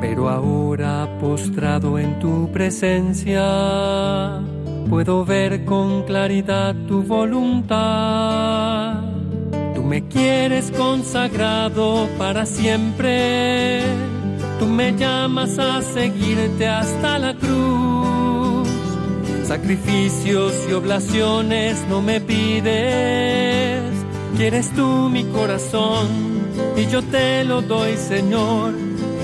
[0.00, 4.42] pero ahora postrado en tu presencia
[4.88, 8.94] puedo ver con claridad tu voluntad.
[9.74, 13.82] Tú me quieres consagrado para siempre.
[14.58, 18.68] Tú me llamas a seguirte hasta la cruz.
[19.44, 23.82] Sacrificios y oblaciones no me pides.
[24.36, 26.08] Quieres tú mi corazón
[26.76, 28.72] y yo te lo doy, Señor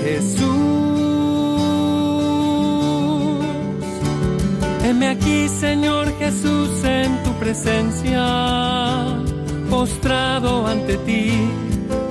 [0.03, 0.80] Jesús.
[4.83, 9.15] Heme aquí, Señor Jesús, en tu presencia,
[9.69, 11.33] postrado ante ti,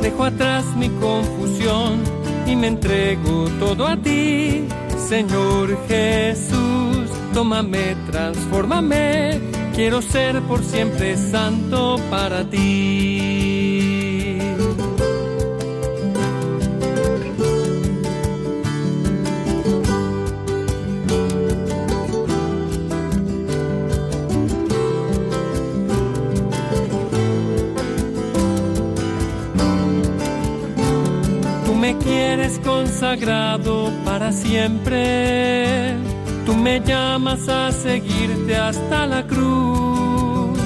[0.00, 2.00] dejo atrás mi confusión
[2.46, 4.68] y me entrego todo a ti,
[5.08, 9.40] Señor Jesús, tómame, transfórmame,
[9.74, 13.39] quiero ser por siempre santo para ti.
[32.02, 35.94] Quieres consagrado para siempre.
[36.46, 40.58] Tú me llamas a seguirte hasta la cruz.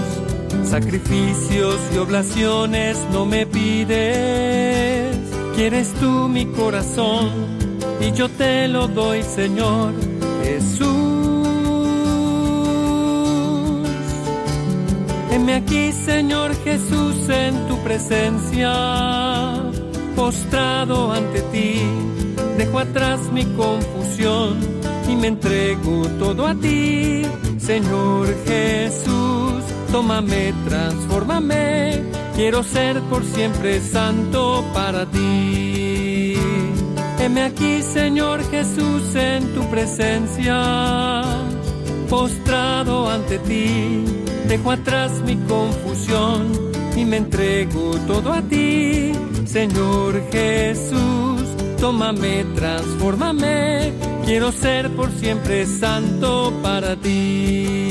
[0.64, 5.16] Sacrificios y oblaciones no me pides.
[5.55, 7.31] Quieres tú mi corazón
[8.01, 9.92] y yo te lo doy, Señor
[10.42, 11.14] Jesús.
[15.31, 19.55] Heme aquí, Señor Jesús, en tu presencia
[20.14, 21.83] postrado ante ti,
[22.57, 24.59] dejo atrás mi confusión
[25.09, 27.22] y me entrego todo a ti,
[27.59, 32.03] Señor Jesús, tómame, transfórmame,
[32.35, 36.35] quiero ser por siempre santo para ti.
[37.18, 41.22] Heme aquí, Señor Jesús, en tu presencia,
[42.09, 44.04] postrado ante ti,
[44.46, 46.52] dejo atrás mi confusión
[46.96, 49.12] y me entrego todo a ti
[49.47, 51.42] Señor Jesús,
[51.81, 53.92] tómame, transfórmame,
[54.25, 57.83] quiero ser por siempre santo para ti.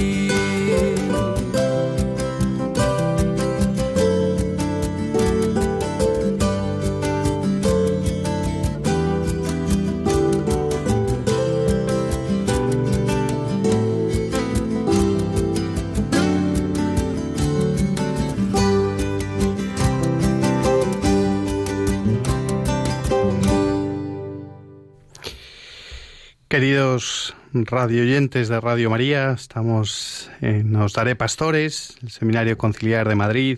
[26.54, 33.58] Queridos radioyentes de Radio María, estamos en Os Daré Pastores, el Seminario Conciliar de Madrid.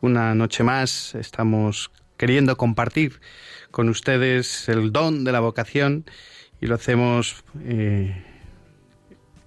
[0.00, 3.20] Una noche más estamos queriendo compartir
[3.70, 6.06] con ustedes el don de la vocación
[6.60, 8.24] y lo hacemos eh,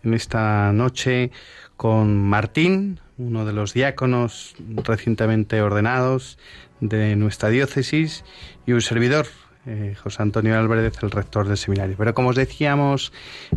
[0.03, 1.31] en esta noche
[1.75, 4.55] con Martín, uno de los diáconos
[4.85, 6.37] recientemente ordenados
[6.79, 8.23] de nuestra diócesis,
[8.65, 9.27] y un servidor,
[9.65, 11.95] eh, José Antonio Álvarez, el rector del seminario.
[11.97, 13.13] Pero como os decíamos,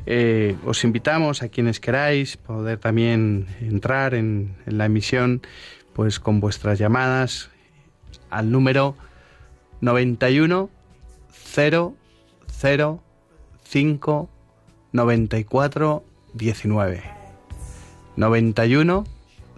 [0.06, 5.42] eh, os invitamos a quienes queráis poder también entrar en, en, la emisión,
[5.92, 7.50] pues con vuestras llamadas
[8.30, 8.96] al número
[9.80, 10.70] 91
[11.30, 11.94] 0
[12.46, 13.02] 0
[13.64, 14.30] 5
[14.92, 17.02] 94 19
[18.16, 19.04] 91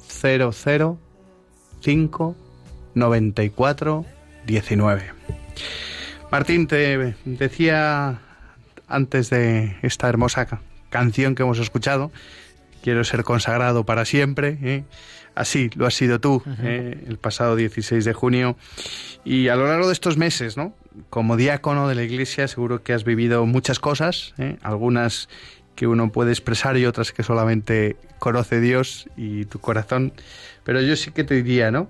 [0.09, 0.99] 00
[1.81, 2.37] 5
[2.95, 4.07] 94
[4.47, 5.17] 19
[6.31, 8.19] Martín, te decía
[8.89, 10.61] antes de esta hermosa
[10.91, 12.11] canción que hemos escuchado,
[12.83, 14.59] quiero ser consagrado para siempre.
[14.63, 14.85] ¿eh?
[15.35, 17.05] Así lo has sido tú ¿eh?
[17.07, 18.57] el pasado 16 de junio.
[19.25, 20.75] Y a lo largo de estos meses, ¿no?
[21.11, 24.57] como diácono de la Iglesia, seguro que has vivido muchas cosas, ¿eh?
[24.63, 25.29] algunas
[25.75, 30.13] que uno puede expresar y otras que solamente conoce Dios y tu corazón.
[30.65, 31.89] Pero yo sí que te diría, ¿no?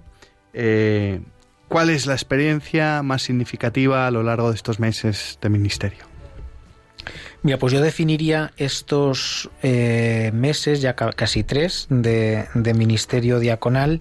[1.68, 6.16] ¿Cuál es la experiencia más significativa a lo largo de estos meses de ministerio?
[7.42, 14.00] Mira, pues yo definiría estos eh, meses, ya casi tres, de, ministerio diaconal,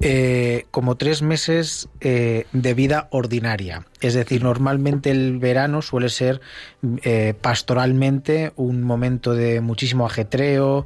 [0.00, 3.86] eh, como tres meses eh, de vida ordinaria.
[4.00, 6.40] Es decir, normalmente el verano suele ser
[7.40, 10.84] pastoralmente un momento de muchísimo ajetreo,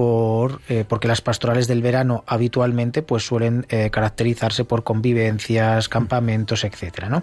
[0.00, 7.22] por, porque las pastorales del verano habitualmente pues suelen caracterizarse por convivencias, campamentos, etcétera, ¿no?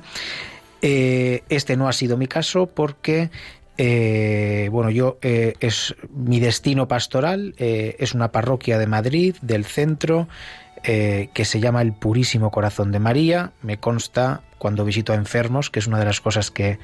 [0.81, 3.31] este no ha sido mi caso porque
[3.77, 10.27] bueno, yo es mi destino pastoral es una parroquia de Madrid, del centro,
[10.83, 13.51] eh, que se llama El Purísimo Corazón de María.
[13.61, 16.79] Me consta cuando visito a enfermos, que es una de las cosas que,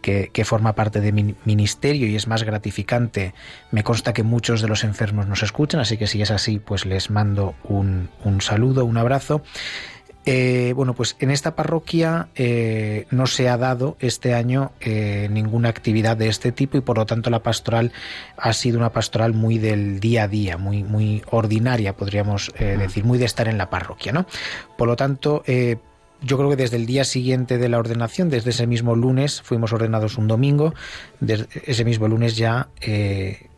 [0.00, 3.34] que, forma parte de mi ministerio y es más gratificante.
[3.70, 6.86] Me consta que muchos de los enfermos nos escuchan, así que si es así, pues
[6.86, 9.42] les mando un, un saludo, un abrazo.
[10.30, 15.70] Eh, bueno, pues en esta parroquia eh, no se ha dado este año eh, ninguna
[15.70, 17.92] actividad de este tipo y por lo tanto la pastoral
[18.36, 23.16] ha sido una pastoral muy del día a día, muy, muy ordinaria, podríamos decir, muy
[23.16, 24.26] de estar en la parroquia, ¿no?
[24.76, 25.44] Por lo tanto,
[26.20, 29.72] yo creo que desde el día siguiente de la ordenación, desde ese mismo lunes, fuimos
[29.72, 30.74] ordenados un domingo,
[31.20, 32.68] desde ese mismo lunes ya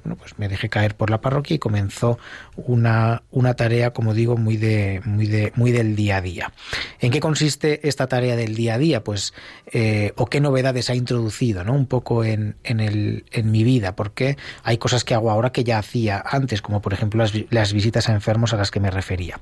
[0.04, 2.18] bueno, pues me dejé caer por la parroquia y comenzó
[2.56, 6.52] una, una tarea, como digo, muy, de, muy, de, muy del día a día.
[7.00, 9.04] ¿En qué consiste esta tarea del día a día?
[9.04, 9.34] Pues,
[9.72, 11.74] eh, o qué novedades ha introducido, ¿no?
[11.74, 15.64] Un poco en, en, el, en mi vida, porque hay cosas que hago ahora que
[15.64, 18.90] ya hacía antes, como por ejemplo las, las visitas a enfermos a las que me
[18.90, 19.40] refería.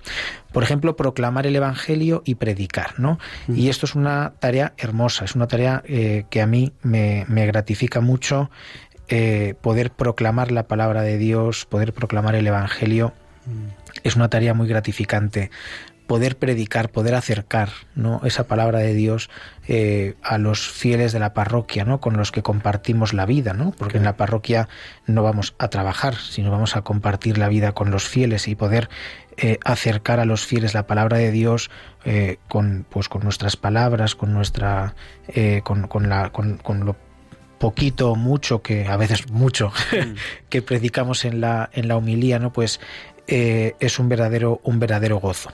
[0.53, 3.19] Por ejemplo, proclamar el Evangelio y predicar, ¿no?
[3.47, 3.57] Mm.
[3.57, 7.47] Y esto es una tarea hermosa, es una tarea eh, que a mí me, me
[7.47, 8.51] gratifica mucho
[9.09, 13.15] eh, poder proclamar la palabra de Dios, poder proclamar el Evangelio,
[14.03, 15.51] es una tarea muy gratificante.
[16.07, 18.23] Poder predicar, poder acercar ¿no?
[18.25, 19.29] esa palabra de Dios
[19.67, 22.01] eh, a los fieles de la parroquia, ¿no?
[22.01, 23.73] con los que compartimos la vida, ¿no?
[23.73, 24.69] porque en la parroquia
[25.07, 28.89] no vamos a trabajar, sino vamos a compartir la vida con los fieles y poder
[29.37, 31.71] eh, acercar a los fieles la palabra de Dios
[32.49, 34.95] con, pues, con nuestras palabras, con, nuestra,
[35.63, 36.97] con, con, la, con, con lo
[37.59, 40.15] poquito mucho que a veces mucho mm.
[40.49, 42.81] que predicamos en la en la homilía no pues
[43.27, 45.51] eh, es un verdadero un verdadero gozo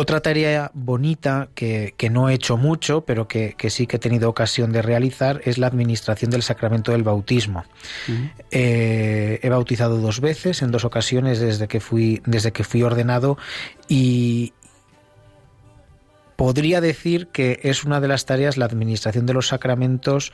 [0.00, 4.70] otra tarea bonita que, no he hecho mucho, pero que, sí que he tenido ocasión
[4.70, 7.64] de realizar, es la administración del sacramento del bautismo.
[8.06, 8.24] Mm.
[8.52, 13.38] Eh, he bautizado dos veces, en dos ocasiones desde que fui, desde que fui ordenado,
[13.88, 14.52] y,
[16.38, 20.32] podría decir que es una de las tareas, la administración de los sacramentos,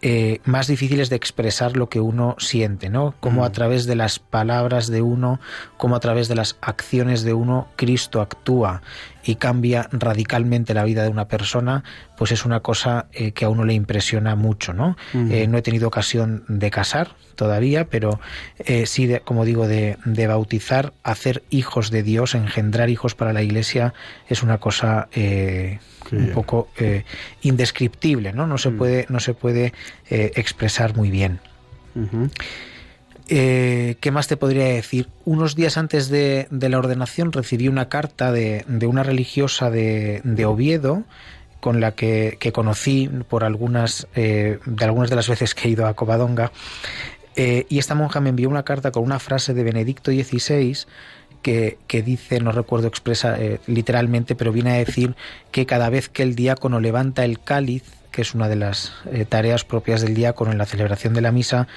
[0.00, 3.14] eh, más difíciles de expresar lo que uno siente, ¿no?
[3.20, 3.52] Como a mm.
[3.52, 5.40] través de las palabras de uno,
[5.76, 8.82] como a través de las acciones de uno, Cristo actúa
[9.24, 11.84] y cambia radicalmente la vida de una persona,
[12.16, 14.96] pues es una cosa eh, que a uno le impresiona mucho, ¿no?
[15.14, 18.20] Eh, no he tenido ocasión de casar todavía, pero
[18.58, 23.92] eh, sí, como digo, de, bautizar, hacer hijos de Dios, engendrar hijos para la Iglesia,
[24.28, 25.08] es una cosa
[26.12, 26.68] un poco
[27.42, 28.46] indescriptible, ¿no?
[28.46, 28.76] No se mm.
[28.76, 29.72] puede, no se puede
[30.08, 31.40] expresar muy bien.
[33.30, 35.08] Eh, ¿Qué más te podría decir?
[35.24, 41.04] Unos días antes de, la ordenación recibí una carta de, una religiosa de, Oviedo
[41.60, 45.86] con la que, que conocí por algunas, de algunas de las veces que he ido
[45.86, 46.52] a Covadonga.
[47.36, 50.86] y esta monja me envió una carta con una frase de Benedicto XVI
[51.86, 55.14] que, dice, no recuerdo expresa literalmente, pero viene a decir
[55.50, 58.92] que cada vez que el diácono levanta el cáliz, que es una de las
[59.28, 61.68] tareas propias del diácono en la celebración de la misa,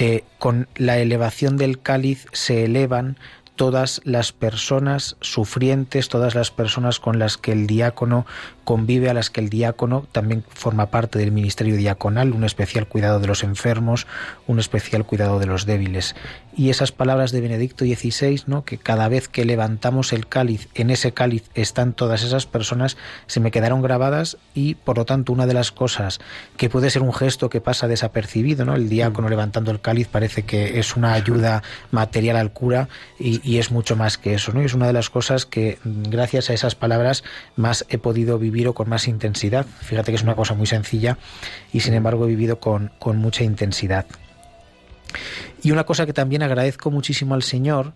[0.00, 3.16] eh, con la elevación del cáliz se elevan
[3.56, 8.24] todas las personas sufrientes, todas las personas con las que el diácono
[8.62, 13.18] convive, a las que el diácono también forma parte del ministerio diaconal, un especial cuidado
[13.18, 14.06] de los enfermos,
[14.46, 16.14] un especial cuidado de los débiles.
[16.58, 18.64] Y esas palabras de Benedicto XVI, ¿no?
[18.64, 22.96] que cada vez que levantamos el cáliz, en ese cáliz están todas esas personas,
[23.28, 26.18] se me quedaron grabadas y por lo tanto una de las cosas
[26.56, 28.74] que puede ser un gesto que pasa desapercibido, ¿no?
[28.74, 32.88] el diácono levantando el cáliz parece que es una ayuda material al cura
[33.20, 34.60] y, y es mucho más que eso, ¿no?
[34.60, 37.22] Y es una de las cosas que gracias a esas palabras
[37.54, 39.64] más he podido vivir o con más intensidad.
[39.82, 41.18] Fíjate que es una cosa muy sencilla
[41.72, 44.06] y sin embargo he vivido con, con mucha intensidad.
[45.62, 47.94] Y una cosa que también agradezco muchísimo al Señor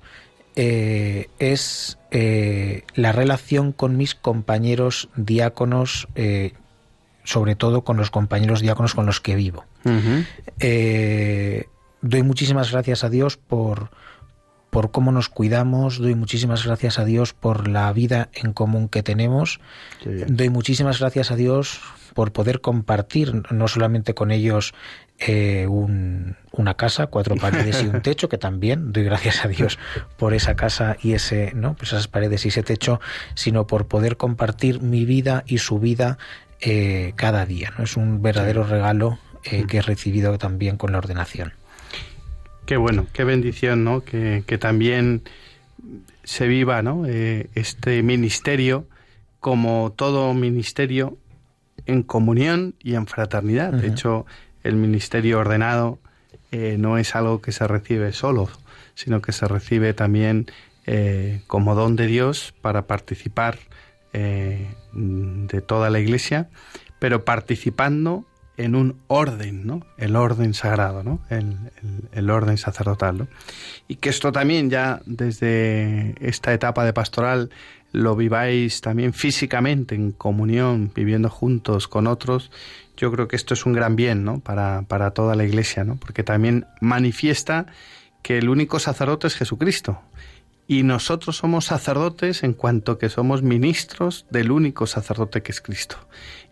[0.55, 6.53] eh, es eh, la relación con mis compañeros diáconos, eh,
[7.25, 9.65] sobre todo con los compañeros diáconos con los que vivo.
[12.03, 13.91] doy muchísimas gracias a Dios por,
[14.69, 19.03] por cómo nos cuidamos, doy muchísimas gracias a Dios por la vida en común que
[19.03, 19.61] tenemos,
[20.05, 21.81] doy muchísimas gracias a Dios
[22.13, 24.75] por poder compartir no solamente con ellos
[25.27, 29.79] eh, una casa, cuatro paredes y un techo, que también doy gracias a Dios
[30.17, 31.75] por esa casa y ese, ¿no?
[31.75, 33.01] Pues esas paredes y ese techo,
[33.35, 36.19] sino por poder compartir mi vida y su vida
[36.61, 37.73] eh, cada día.
[37.77, 37.85] ¿no?
[37.85, 41.53] Es un verdadero regalo eh, que he recibido también con la ordenación.
[42.67, 44.05] Qué bueno, qué bendición, ¿no?
[44.05, 45.23] Que, también
[46.23, 47.05] se viva, ¿no?
[47.07, 48.87] Eh, este ministerio
[49.41, 51.19] como todo ministerio
[51.87, 53.73] en comunión y en fraternidad.
[53.73, 54.25] De hecho,
[54.65, 55.99] el ministerio ordenado
[56.51, 58.49] eh, no es algo que se recibe solo,
[58.95, 60.47] sino que se recibe también
[60.87, 63.59] eh, como don de Dios para participar
[64.13, 66.51] de toda la Iglesia,
[66.99, 69.81] pero participando en un orden, ¿no?
[69.97, 71.21] El orden sagrado, ¿no?
[71.31, 73.29] El, orden sacerdotal, ¿no?
[73.89, 77.51] Y que esto también ya desde esta etapa de pastoral
[77.93, 82.51] lo viváis también físicamente en comunión, viviendo juntos con otros,
[82.97, 84.41] yo creo que esto es un gran bien, ¿no?
[84.41, 85.97] Para, para toda la Iglesia, ¿no?
[85.97, 87.67] Porque también manifiesta
[88.23, 90.01] que el único sacerdote es Jesucristo
[90.69, 95.99] y nosotros somos sacerdotes en cuanto que somos ministros del único sacerdote que es Cristo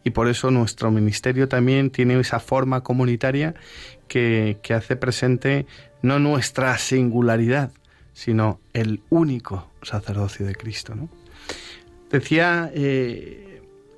[0.05, 3.55] y por eso nuestro ministerio también tiene esa forma comunitaria
[4.09, 5.66] que, hace presente
[6.03, 7.70] no nuestra singularidad,
[8.12, 10.95] sino el único sacerdocio de Cristo.
[12.11, 13.49] Decía eh,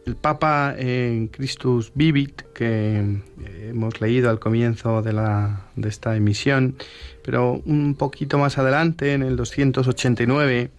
[0.07, 6.17] el Papa en Christus Vivit, que eh, hemos leído al comienzo de, la, de esta
[6.17, 6.77] emisión,
[7.25, 10.71] pero un poquito más adelante, en el 289,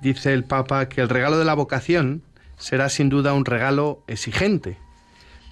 [0.00, 2.22] dice el Papa que el regalo de la vocación
[2.56, 4.78] será sin duda un regalo exigente.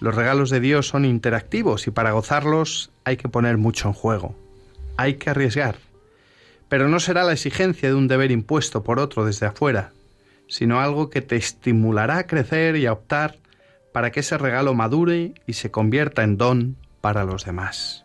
[0.01, 4.35] Los regalos de Dios son interactivos y para gozarlos hay que poner mucho en juego.
[4.97, 5.77] Hay que arriesgar.
[6.69, 9.93] Pero no será la exigencia de un deber impuesto por otro desde afuera,
[10.51, 13.39] sino algo que te estimulará a crecer y a optar
[13.93, 18.05] para que ese regalo madure y se convierta en don para los demás.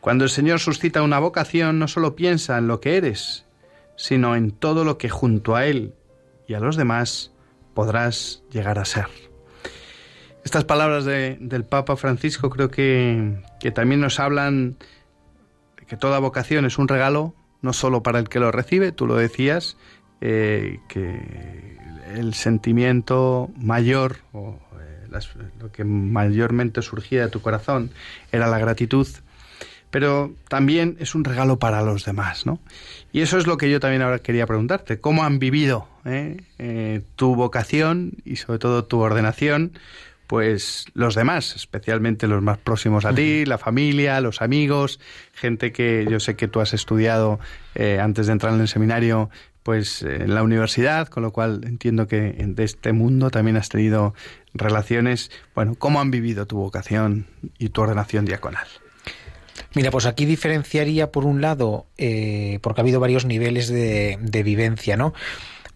[0.00, 3.44] Cuando el Señor suscita una vocación, no solo piensa en lo que eres,
[3.96, 5.94] sino en todo lo que junto a Él
[6.46, 7.32] y a los demás
[7.74, 9.06] podrás llegar a ser.
[10.44, 13.42] Estas palabras del Papa Francisco creo que,
[13.74, 14.78] también nos hablan
[15.76, 19.06] de que toda vocación es un regalo, no solo para el que lo recibe, tú
[19.06, 19.76] lo decías,
[20.20, 21.78] eh, que
[22.14, 27.90] el sentimiento mayor o eh, lo que mayormente surgía de tu corazón
[28.32, 29.06] era la gratitud,
[29.90, 32.60] pero también es un regalo para los demás, ¿no?
[33.12, 35.00] Y eso es lo que yo también ahora quería preguntarte.
[35.00, 39.72] ¿Cómo han vivido eh, eh, tu vocación y sobre todo tu ordenación?
[40.26, 45.00] Pues los demás, especialmente los más próximos a ti, la familia, los amigos,
[45.32, 47.40] gente que yo sé que tú has estudiado
[47.74, 49.30] eh, antes de entrar en el seminario,
[49.68, 54.14] pues en la universidad, con lo cual entiendo que de este mundo también has tenido
[54.54, 55.30] relaciones.
[55.54, 57.26] Bueno, ¿cómo han vivido tu vocación
[57.58, 58.66] y tu ordenación diaconal?
[59.74, 64.96] Mira, pues aquí diferenciaría por un lado, eh, porque ha habido varios niveles de, vivencia,
[64.96, 65.12] ¿no?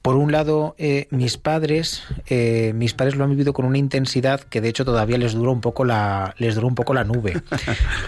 [0.01, 4.41] Por un lado, eh, mis padres, eh, mis padres lo han vivido con una intensidad
[4.41, 7.43] que de hecho todavía les dura un poco la, les dura un poco la nube.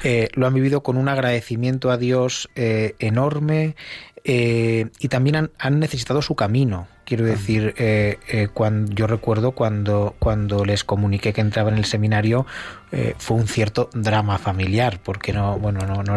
[0.34, 3.76] lo han vivido con un agradecimiento a Dios enorme
[4.26, 6.88] y también han, necesitado su camino.
[7.04, 11.84] Quiero decir, eh, eh, cuando, yo recuerdo cuando, cuando les comuniqué que entraba en el
[11.84, 12.46] seminario,
[12.90, 16.16] eh, fue un cierto drama familiar, porque no, bueno, no, no,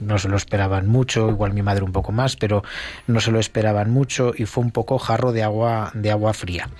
[0.00, 2.64] no, se lo esperaban mucho, igual mi madre un poco más, pero
[3.06, 6.70] no se lo esperaban mucho y fue un poco jarro de agua, de agua fría.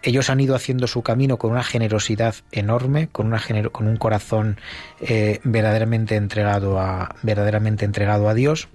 [0.00, 3.42] Ellos han ido haciendo su camino con una generosidad enorme, con, una
[3.72, 4.56] con un corazón
[5.42, 8.68] verdaderamente entregado a verdaderamente entregado a Dios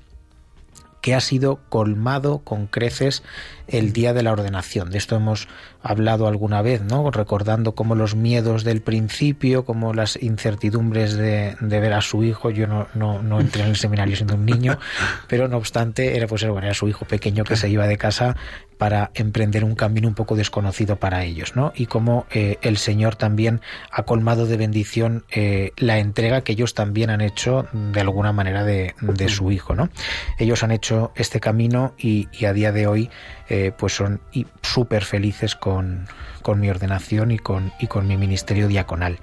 [1.04, 3.24] que ha sido colmado con creces
[3.68, 4.90] el día de la ordenación.
[4.90, 5.48] De esto hemos
[5.82, 7.12] hablado alguna vez, ¿no?
[7.12, 12.50] Recordando cómo los miedos del principio, como las incertidumbres de, ver a su hijo.
[12.50, 14.78] Yo no, no, entré en el seminario siendo un niño,
[15.28, 18.36] pero no obstante, era pues era su hijo pequeño que se iba de casa
[18.84, 21.72] para emprender un camino un poco desconocido para ellos, ¿no?
[21.74, 26.74] Y cómo eh, el Señor también ha colmado de bendición eh, la entrega que ellos
[26.74, 28.94] también han hecho de alguna manera de,
[29.30, 29.90] su hijo, ¿no?
[30.38, 33.10] Ellos han hecho este camino y, a día de hoy
[33.56, 34.20] eh, pues son
[34.64, 36.08] súper felices con,
[36.42, 39.20] con mi ordenación y con, y con mi ministerio diaconal.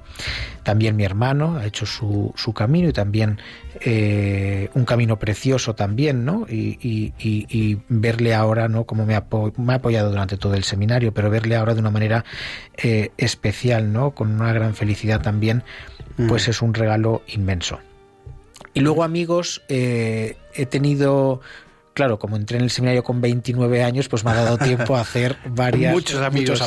[0.63, 3.41] También mi hermano ha hecho su, su camino y también
[3.81, 6.47] eh, un camino precioso también, ¿no?
[6.49, 8.85] Y, y, verle ahora, ¿no?
[8.85, 9.27] Como me ha,
[9.57, 12.25] me ha, apoyado durante todo el seminario, pero verle ahora de una manera
[12.81, 14.13] eh, especial, ¿no?
[14.13, 15.65] Con una gran felicidad también,
[16.29, 16.51] pues mm.
[16.51, 17.81] es un regalo inmenso.
[18.75, 21.41] Y luego amigos, eh, he tenido
[21.95, 25.01] claro, como entré en el seminario con 29 años, pues me ha dado tiempo a
[25.01, 26.63] hacer varias, muchos amigos,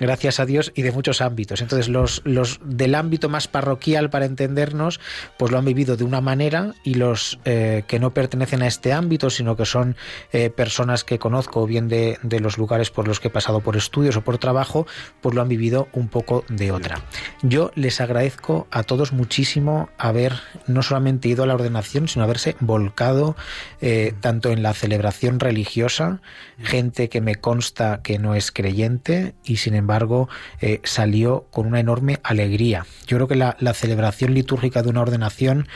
[0.00, 1.60] gracias a Dios, y de muchos ámbitos.
[1.60, 5.00] Entonces, los, los del ámbito más parroquial, para entendernos,
[5.36, 8.92] pues lo han vivido de una manera, y los eh, que no pertenecen a este
[8.92, 9.96] ámbito, sino que son
[10.32, 13.60] eh, personas que conozco, o bien de, de, los lugares por los que he pasado
[13.60, 14.86] por estudios o por trabajo,
[15.20, 17.00] pues lo han vivido un poco de otra.
[17.42, 20.34] Yo les agradezco a todos muchísimo haber
[20.66, 23.36] no solamente ido a la ordenación, sino haberse volcado
[23.80, 26.20] eh, tanto en la celebración religiosa,
[26.58, 30.28] gente que me consta que no es creyente y sin embargo
[30.60, 32.86] eh, salió con una enorme alegría.
[33.06, 35.68] Yo creo que la, celebración litúrgica de una ordenación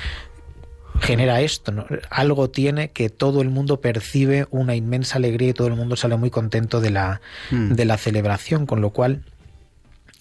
[1.00, 1.72] genera esto,
[2.10, 6.16] algo tiene que todo el mundo percibe una inmensa alegría y todo el mundo sale
[6.16, 7.72] muy contento de la, hmm.
[7.72, 9.24] de la celebración, con lo cual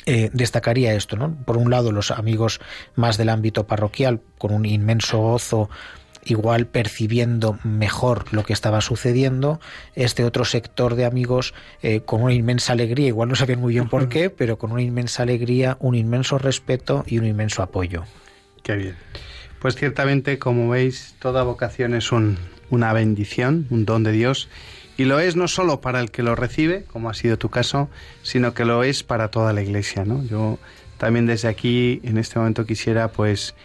[0.06, 1.36] eh, destacaría esto, ¿no?
[1.46, 2.60] Por un lado, los amigos
[2.96, 5.70] más del ámbito parroquial, con un inmenso gozo
[6.24, 9.59] igual percibiendo mejor lo que estaba sucediendo,
[9.95, 13.89] este otro sector de amigos eh, con una inmensa alegría, igual no sabían muy bien
[13.89, 18.03] por qué, pero con una inmensa alegría, un inmenso respeto y un inmenso apoyo.
[18.63, 18.95] Qué bien.
[19.59, 22.38] Pues ciertamente, como veis, toda vocación es un,
[22.70, 24.47] una bendición, un don de Dios,
[24.97, 27.89] y lo es no solo para el que lo recibe, como ha sido tu caso,
[28.22, 30.24] sino que lo es para toda la Iglesia, ¿no?
[30.26, 30.59] Yo
[30.97, 33.55] también desde aquí, en este momento, quisiera, pues,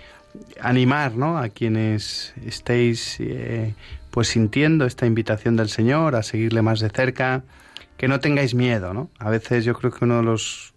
[0.61, 1.39] animar ¿no?
[1.39, 3.74] a quienes estéis eh,
[4.11, 7.43] pues sintiendo esta invitación del Señor a seguirle más de cerca,
[7.97, 9.11] que no tengáis miedo, ¿no?
[9.18, 10.74] A veces yo creo que uno de los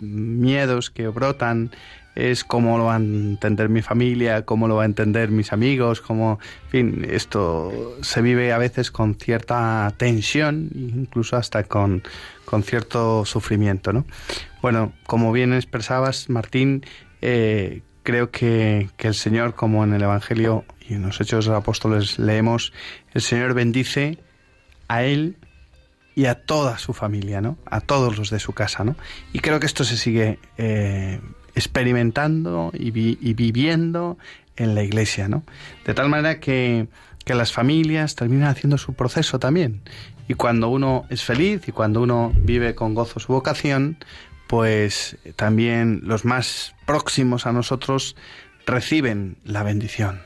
[0.00, 1.70] miedos que brotan
[2.14, 6.00] es cómo lo va a entender mi familia, cómo lo va a entender mis amigos,
[6.00, 12.02] cómo, en fin, esto se vive a veces con cierta tensión, incluso hasta con,
[12.44, 14.04] con cierto sufrimiento, ¿no?
[14.60, 16.84] Bueno, como bien expresabas, Martín,
[17.22, 21.60] eh, creo que, el Señor, como en el Evangelio y en los Hechos de los
[21.60, 22.72] Apóstoles leemos,
[23.14, 24.18] el Señor bendice
[24.88, 25.36] a Él
[26.14, 27.56] y a toda su familia, ¿no?
[27.66, 28.96] A todos los de su casa, ¿no?
[29.32, 31.20] Y creo que esto se sigue eh,
[31.54, 34.18] experimentando y, viviendo
[34.56, 35.42] en la iglesia, ¿no?
[35.86, 36.88] De tal manera que,
[37.24, 39.80] que las familias terminan haciendo su proceso también.
[40.28, 43.96] Y cuando uno es feliz y cuando uno vive con gozo su vocación,
[44.52, 48.16] pues también los más próximos a nosotros
[48.66, 50.20] reciben la bendición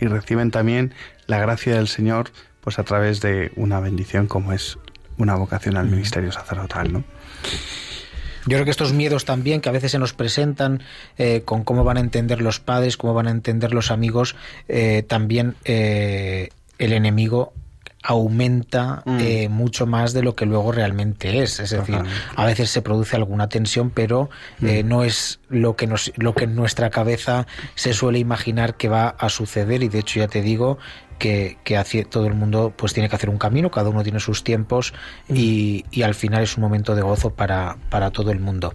[0.00, 0.94] y reciben también
[1.26, 2.30] la gracia del Señor
[2.60, 4.78] pues a través de una bendición como es
[5.18, 7.02] una vocación al ministerio sacerdotal, ¿no?
[8.46, 10.84] Yo creo que estos miedos también que a veces se nos presentan
[11.18, 14.36] eh, con cómo van a entender los padres, cómo van a entender los amigos,
[14.68, 17.52] eh, también eh, el enemigo
[18.02, 19.18] aumenta mm.
[19.20, 21.60] eh, mucho más de lo que luego realmente es.
[21.60, 21.98] Es decir,
[22.34, 24.30] a veces se produce alguna tensión, pero
[24.60, 24.88] eh, mm.
[24.88, 29.08] no es lo que, nos, lo que en nuestra cabeza se suele imaginar que va
[29.08, 29.82] a suceder.
[29.82, 30.78] Y de hecho, ya te digo
[31.18, 34.42] que, que todo el mundo pues tiene que hacer un camino, cada uno tiene sus
[34.42, 34.92] tiempos
[35.28, 35.36] mm.
[35.36, 38.74] y, y, al final es un momento de gozo para, para todo el mundo.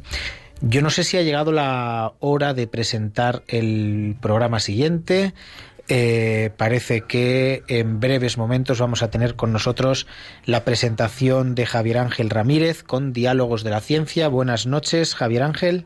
[0.61, 5.33] Yo no sé si ha llegado la hora de presentar el programa siguiente.
[5.89, 10.05] Eh, parece que en breves momentos vamos a tener con nosotros
[10.45, 14.27] la presentación de Javier Ángel Ramírez con Diálogos de la Ciencia.
[14.27, 15.85] Buenas noches, Javier Ángel.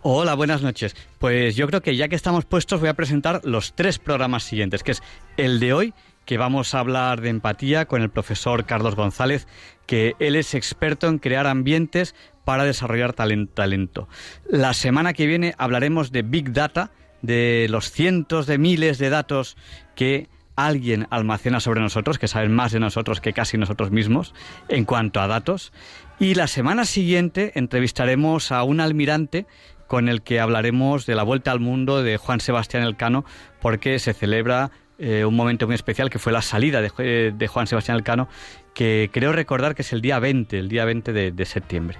[0.00, 0.96] Hola, buenas noches.
[1.18, 4.82] Pues yo creo que ya que estamos puestos voy a presentar los tres programas siguientes,
[4.82, 5.02] que es
[5.36, 5.94] el de hoy,
[6.24, 9.46] que vamos a hablar de empatía con el profesor Carlos González,
[9.86, 14.08] que él es experto en crear ambientes para desarrollar talento.
[14.48, 16.90] La semana que viene hablaremos de Big Data,
[17.22, 19.56] de los cientos de miles de datos
[19.94, 24.34] que alguien almacena sobre nosotros, que saben más de nosotros que casi nosotros mismos
[24.68, 25.72] en cuanto a datos.
[26.18, 29.46] Y la semana siguiente entrevistaremos a un almirante
[29.86, 33.24] con el que hablaremos de la vuelta al mundo de Juan Sebastián Elcano,
[33.60, 37.98] porque se celebra eh, un momento muy especial que fue la salida de, Juan Sebastián
[37.98, 38.28] Elcano,
[38.72, 41.98] que creo recordar que es el día 20, el día 20 de, septiembre.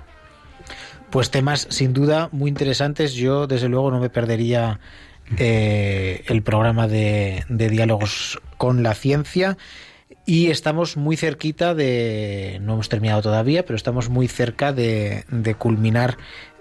[1.10, 3.12] Pues temas sin duda muy interesantes.
[3.14, 4.80] Yo desde luego no me perdería
[5.38, 9.56] eh, el programa de, diálogos con la ciencia.
[10.24, 15.54] Y estamos muy cerquita de, no hemos terminado todavía, pero estamos muy cerca de, de
[15.56, 16.16] culminar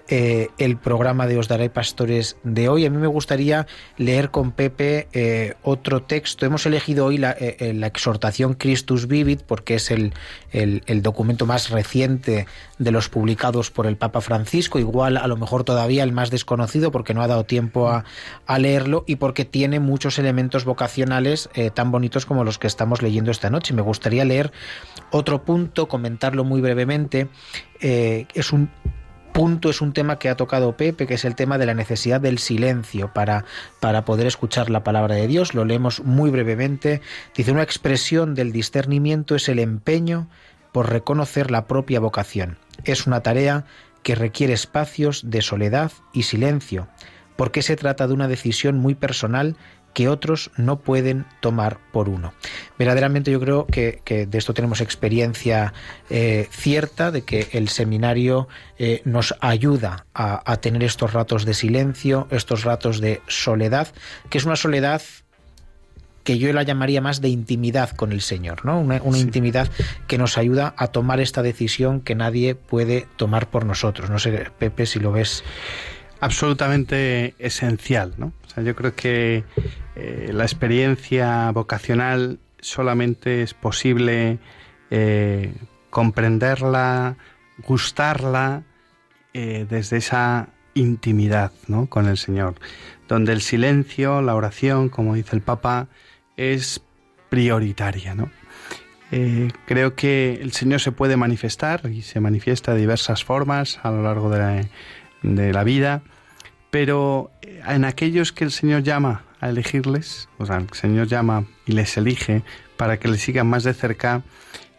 [0.08, 2.84] eh, el programa de Os Daré Pastores de hoy.
[2.84, 6.44] A mí me gustaría leer con Pepe eh, otro texto.
[6.44, 10.12] Hemos elegido hoy la, eh, la, exhortación Christus Vivit porque es el,
[10.50, 12.46] el, documento más reciente
[12.78, 16.90] de los publicados por el Papa Francisco, igual a lo mejor todavía el más desconocido
[16.90, 18.04] porque no ha dado tiempo a,
[18.46, 23.30] a leerlo y porque tiene muchos elementos vocacionales tan bonitos como los que estamos leyendo
[23.30, 23.72] esta noche.
[23.72, 24.52] Me gustaría leer
[25.10, 27.28] otro punto, comentarlo muy brevemente.
[27.80, 28.70] es un
[29.32, 32.20] punto es un tema que ha tocado Pepe, que es el tema de la necesidad
[32.20, 33.44] del silencio para,
[33.80, 35.54] para poder escuchar la palabra de Dios.
[35.54, 37.00] Lo leemos muy brevemente.
[37.34, 40.28] Dice, una expresión del discernimiento es el empeño
[40.72, 42.58] por reconocer la propia vocación.
[42.84, 43.64] Es una tarea
[44.02, 46.88] que requiere espacios de soledad y silencio,
[47.36, 49.56] porque se trata de una decisión muy personal
[49.94, 52.32] que otros no pueden tomar por uno.
[52.78, 55.72] Verdaderamente yo creo que, de esto tenemos experiencia
[56.10, 62.28] eh, cierta, de que el seminario eh, nos ayuda a, tener estos ratos de silencio,
[62.30, 63.88] estos ratos de soledad,
[64.30, 65.02] que es una soledad
[66.24, 68.80] que yo la llamaría más de intimidad con el Señor, ¿no?
[68.80, 69.68] Una, intimidad
[70.06, 74.08] que nos ayuda a tomar esta decisión que nadie puede tomar por nosotros.
[74.08, 75.42] No sé, Pepe, si lo ves.
[76.20, 78.32] Absolutamente esencial, ¿no?
[78.60, 79.44] yo creo que
[79.94, 84.38] eh, la experiencia vocacional solamente es posible
[84.90, 85.52] eh,
[85.90, 87.16] comprenderla,
[87.66, 88.62] gustarla
[89.34, 91.86] eh, desde esa intimidad ¿no?
[91.86, 92.54] con el Señor,
[93.06, 95.88] donde el silencio, la oración, como dice el Papa,
[96.36, 96.82] es
[97.28, 98.14] prioritaria.
[98.14, 98.30] ¿no?
[99.66, 104.02] creo que el Señor se puede manifestar y se manifiesta de diversas formas a lo
[104.02, 106.00] largo de la vida,
[106.70, 111.72] pero en aquellos que el Señor llama a elegirles, o sea, el Señor llama y
[111.72, 112.42] les elige
[112.76, 114.22] para que le sigan más de cerca,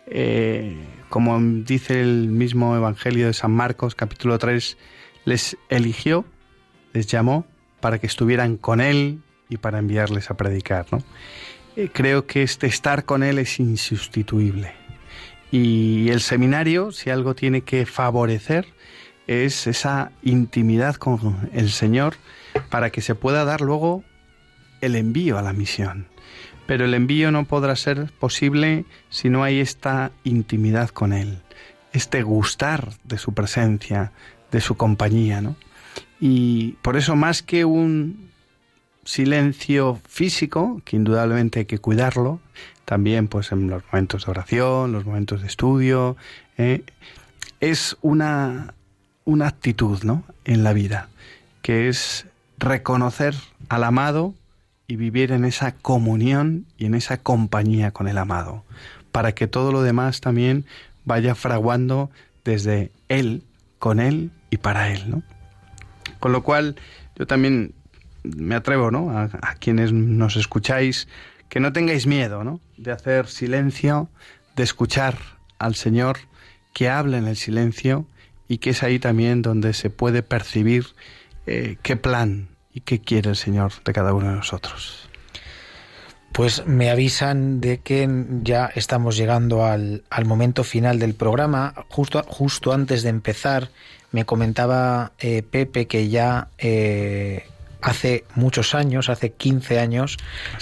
[0.08, 0.78] eh,
[1.10, 4.78] como dice el mismo Evangelio de San Marcos, capítulo 3,
[5.26, 6.24] les eligió,
[6.94, 7.46] les llamó
[7.82, 10.86] para que estuvieran con Él y para enviarles a predicar.
[10.92, 11.04] ¿no?
[11.76, 14.72] Eh, creo que este estar con Él es insustituible.
[15.52, 18.66] Y el seminario, si algo tiene que favorecer,
[19.28, 22.16] es esa intimidad con el Señor
[22.70, 24.06] para que se pueda dar luego
[24.86, 26.08] el envío a la misión.
[26.66, 31.40] Pero el envío no podrá ser posible si no hay esta intimidad con Él,
[31.92, 34.12] este gustar de su presencia,
[34.52, 35.56] de su compañía, ¿no?
[36.20, 38.30] Y por eso más que un
[39.04, 42.40] silencio físico, que indudablemente hay que cuidarlo,
[42.86, 46.16] también pues en los momentos de oración, los momentos de estudio,
[46.58, 46.84] ¿eh?
[47.60, 48.74] es una
[49.26, 50.24] una actitud ¿no?
[50.46, 51.10] en la vida,
[51.62, 52.28] que es
[52.58, 53.36] reconocer
[53.70, 54.34] al amado
[54.88, 58.64] y vivir en esa comunión y en esa compañía con el amado,
[59.12, 60.66] para que todo lo demás también
[61.06, 62.12] vaya fraguando
[62.44, 63.44] desde Él,
[63.80, 65.10] con Él y para Él.
[65.10, 65.24] ¿no?
[66.20, 66.76] Con lo cual,
[67.16, 67.74] yo también
[68.24, 69.12] me atrevo ¿no?
[69.12, 71.08] a, quienes nos escucháis,
[71.50, 72.60] que no tengáis miedo ¿no?
[72.78, 74.10] de hacer silencio,
[74.56, 75.18] de escuchar
[75.60, 76.18] al Señor
[76.74, 78.08] que habla en el silencio
[78.48, 80.88] y que es ahí también donde se puede percibir
[81.46, 85.10] eh, qué plan y qué quiere el Señor de cada uno de nosotros.
[86.32, 88.10] Pues me avisan de que
[88.42, 91.86] ya estamos llegando al, momento final del programa.
[91.90, 93.70] Justo, justo antes de empezar,
[94.12, 97.46] me comentaba eh, Pepe que ya eh,
[97.84, 100.18] hace muchos años, hace 15 años,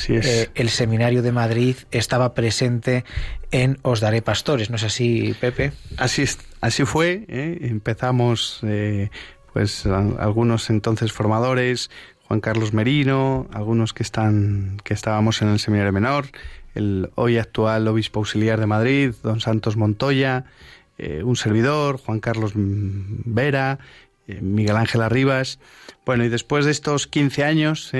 [0.07, 3.05] el Seminario de Madrid estaba presente
[3.51, 4.69] en Os Daré Pastores.
[4.69, 5.71] ¿No es así, Pepe?
[5.97, 6.25] Así,
[6.61, 7.25] así fue.
[7.27, 7.59] ¿eh?
[7.61, 9.11] Empezamos, eh,
[9.53, 11.89] pues, algunos entonces formadores,
[12.27, 16.27] Juan Carlos Merino, algunos que, están, que estábamos en el Seminario Menor,
[16.73, 20.45] el hoy actual obispo auxiliar de Madrid, don Santos Montoya,
[20.97, 23.79] eh, un servidor, Juan Carlos Vera,
[24.27, 25.59] Miguel Ángel Arribas.
[26.05, 27.91] Bueno, y después de estos 15 años,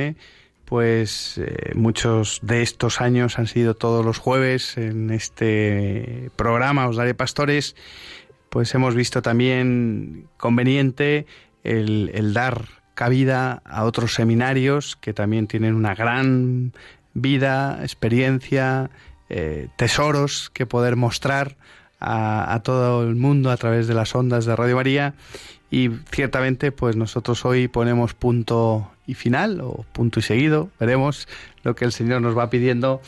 [0.64, 1.42] pues
[1.76, 7.76] muchos de estos años han sido todos los jueves en este programa Os Daré Pastores,
[8.52, 11.26] pues hemos visto también conveniente
[11.64, 16.74] el, dar cabida a otros seminarios que también tienen una gran
[17.14, 18.92] vida, experiencia,
[19.30, 21.56] eh, tesoros que poder mostrar
[22.02, 25.14] a, todo el mundo a través de las ondas de Radio María.
[25.70, 31.30] Y ciertamente pues nosotros hoy ponemos punto y final o punto y seguido, veremos
[31.64, 33.02] lo que el Señor nos va pidiendo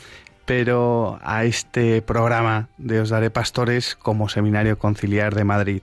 [0.45, 5.81] pero a este programa de Os Daré Pastores como Seminario Conciliar de Madrid.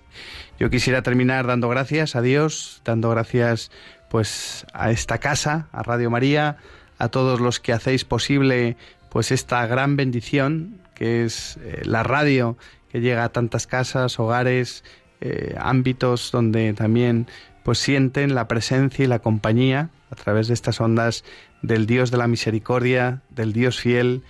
[0.58, 3.70] Yo quisiera terminar dando gracias a Dios, dando gracias
[4.10, 6.58] pues a esta casa, a Radio María,
[6.98, 8.76] a todos los que hacéis posible
[9.08, 12.58] pues esta gran bendición que es eh, la radio
[12.90, 14.84] que llega a tantas casas, hogares,
[15.20, 17.26] eh, ámbitos donde también
[17.62, 21.24] pues sienten la presencia y la compañía a través de estas ondas
[21.62, 24.22] del Dios de la misericordia, del Dios fiel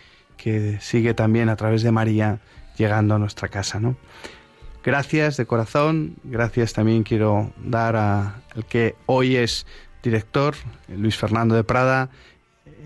[0.43, 2.39] que sigue también a través de María
[2.77, 3.97] llegando a nuestra casa, ¿no?
[4.83, 9.67] Gracias de corazón, gracias también quiero dar a el que hoy es
[10.03, 10.55] director,
[10.89, 12.09] Luis Fernando de Prada,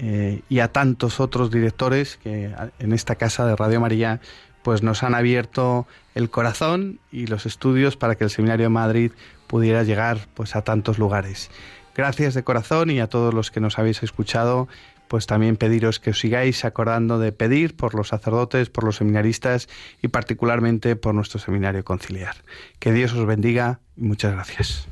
[0.00, 4.20] eh, y a tantos otros directores que en esta casa de Radio María
[4.64, 5.86] pues nos han abierto
[6.16, 9.12] el corazón y los estudios para que el Seminario de Madrid
[9.46, 11.50] pudiera llegar pues a tantos lugares.
[11.94, 14.66] Gracias de corazón y a todos los que nos habéis escuchado
[15.14, 19.68] pues también pediros que os sigáis acordando de pedir por los sacerdotes, por los seminaristas
[20.02, 22.34] y particularmente por nuestro seminario conciliar.
[22.80, 24.88] Que Dios os bendiga y muchas gracias.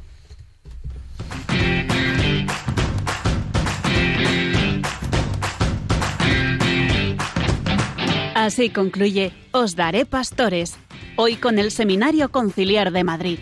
[8.36, 10.78] Así concluye Os Daré Pastores,
[11.16, 13.38] hoy con el Seminario Conciliar de Madrid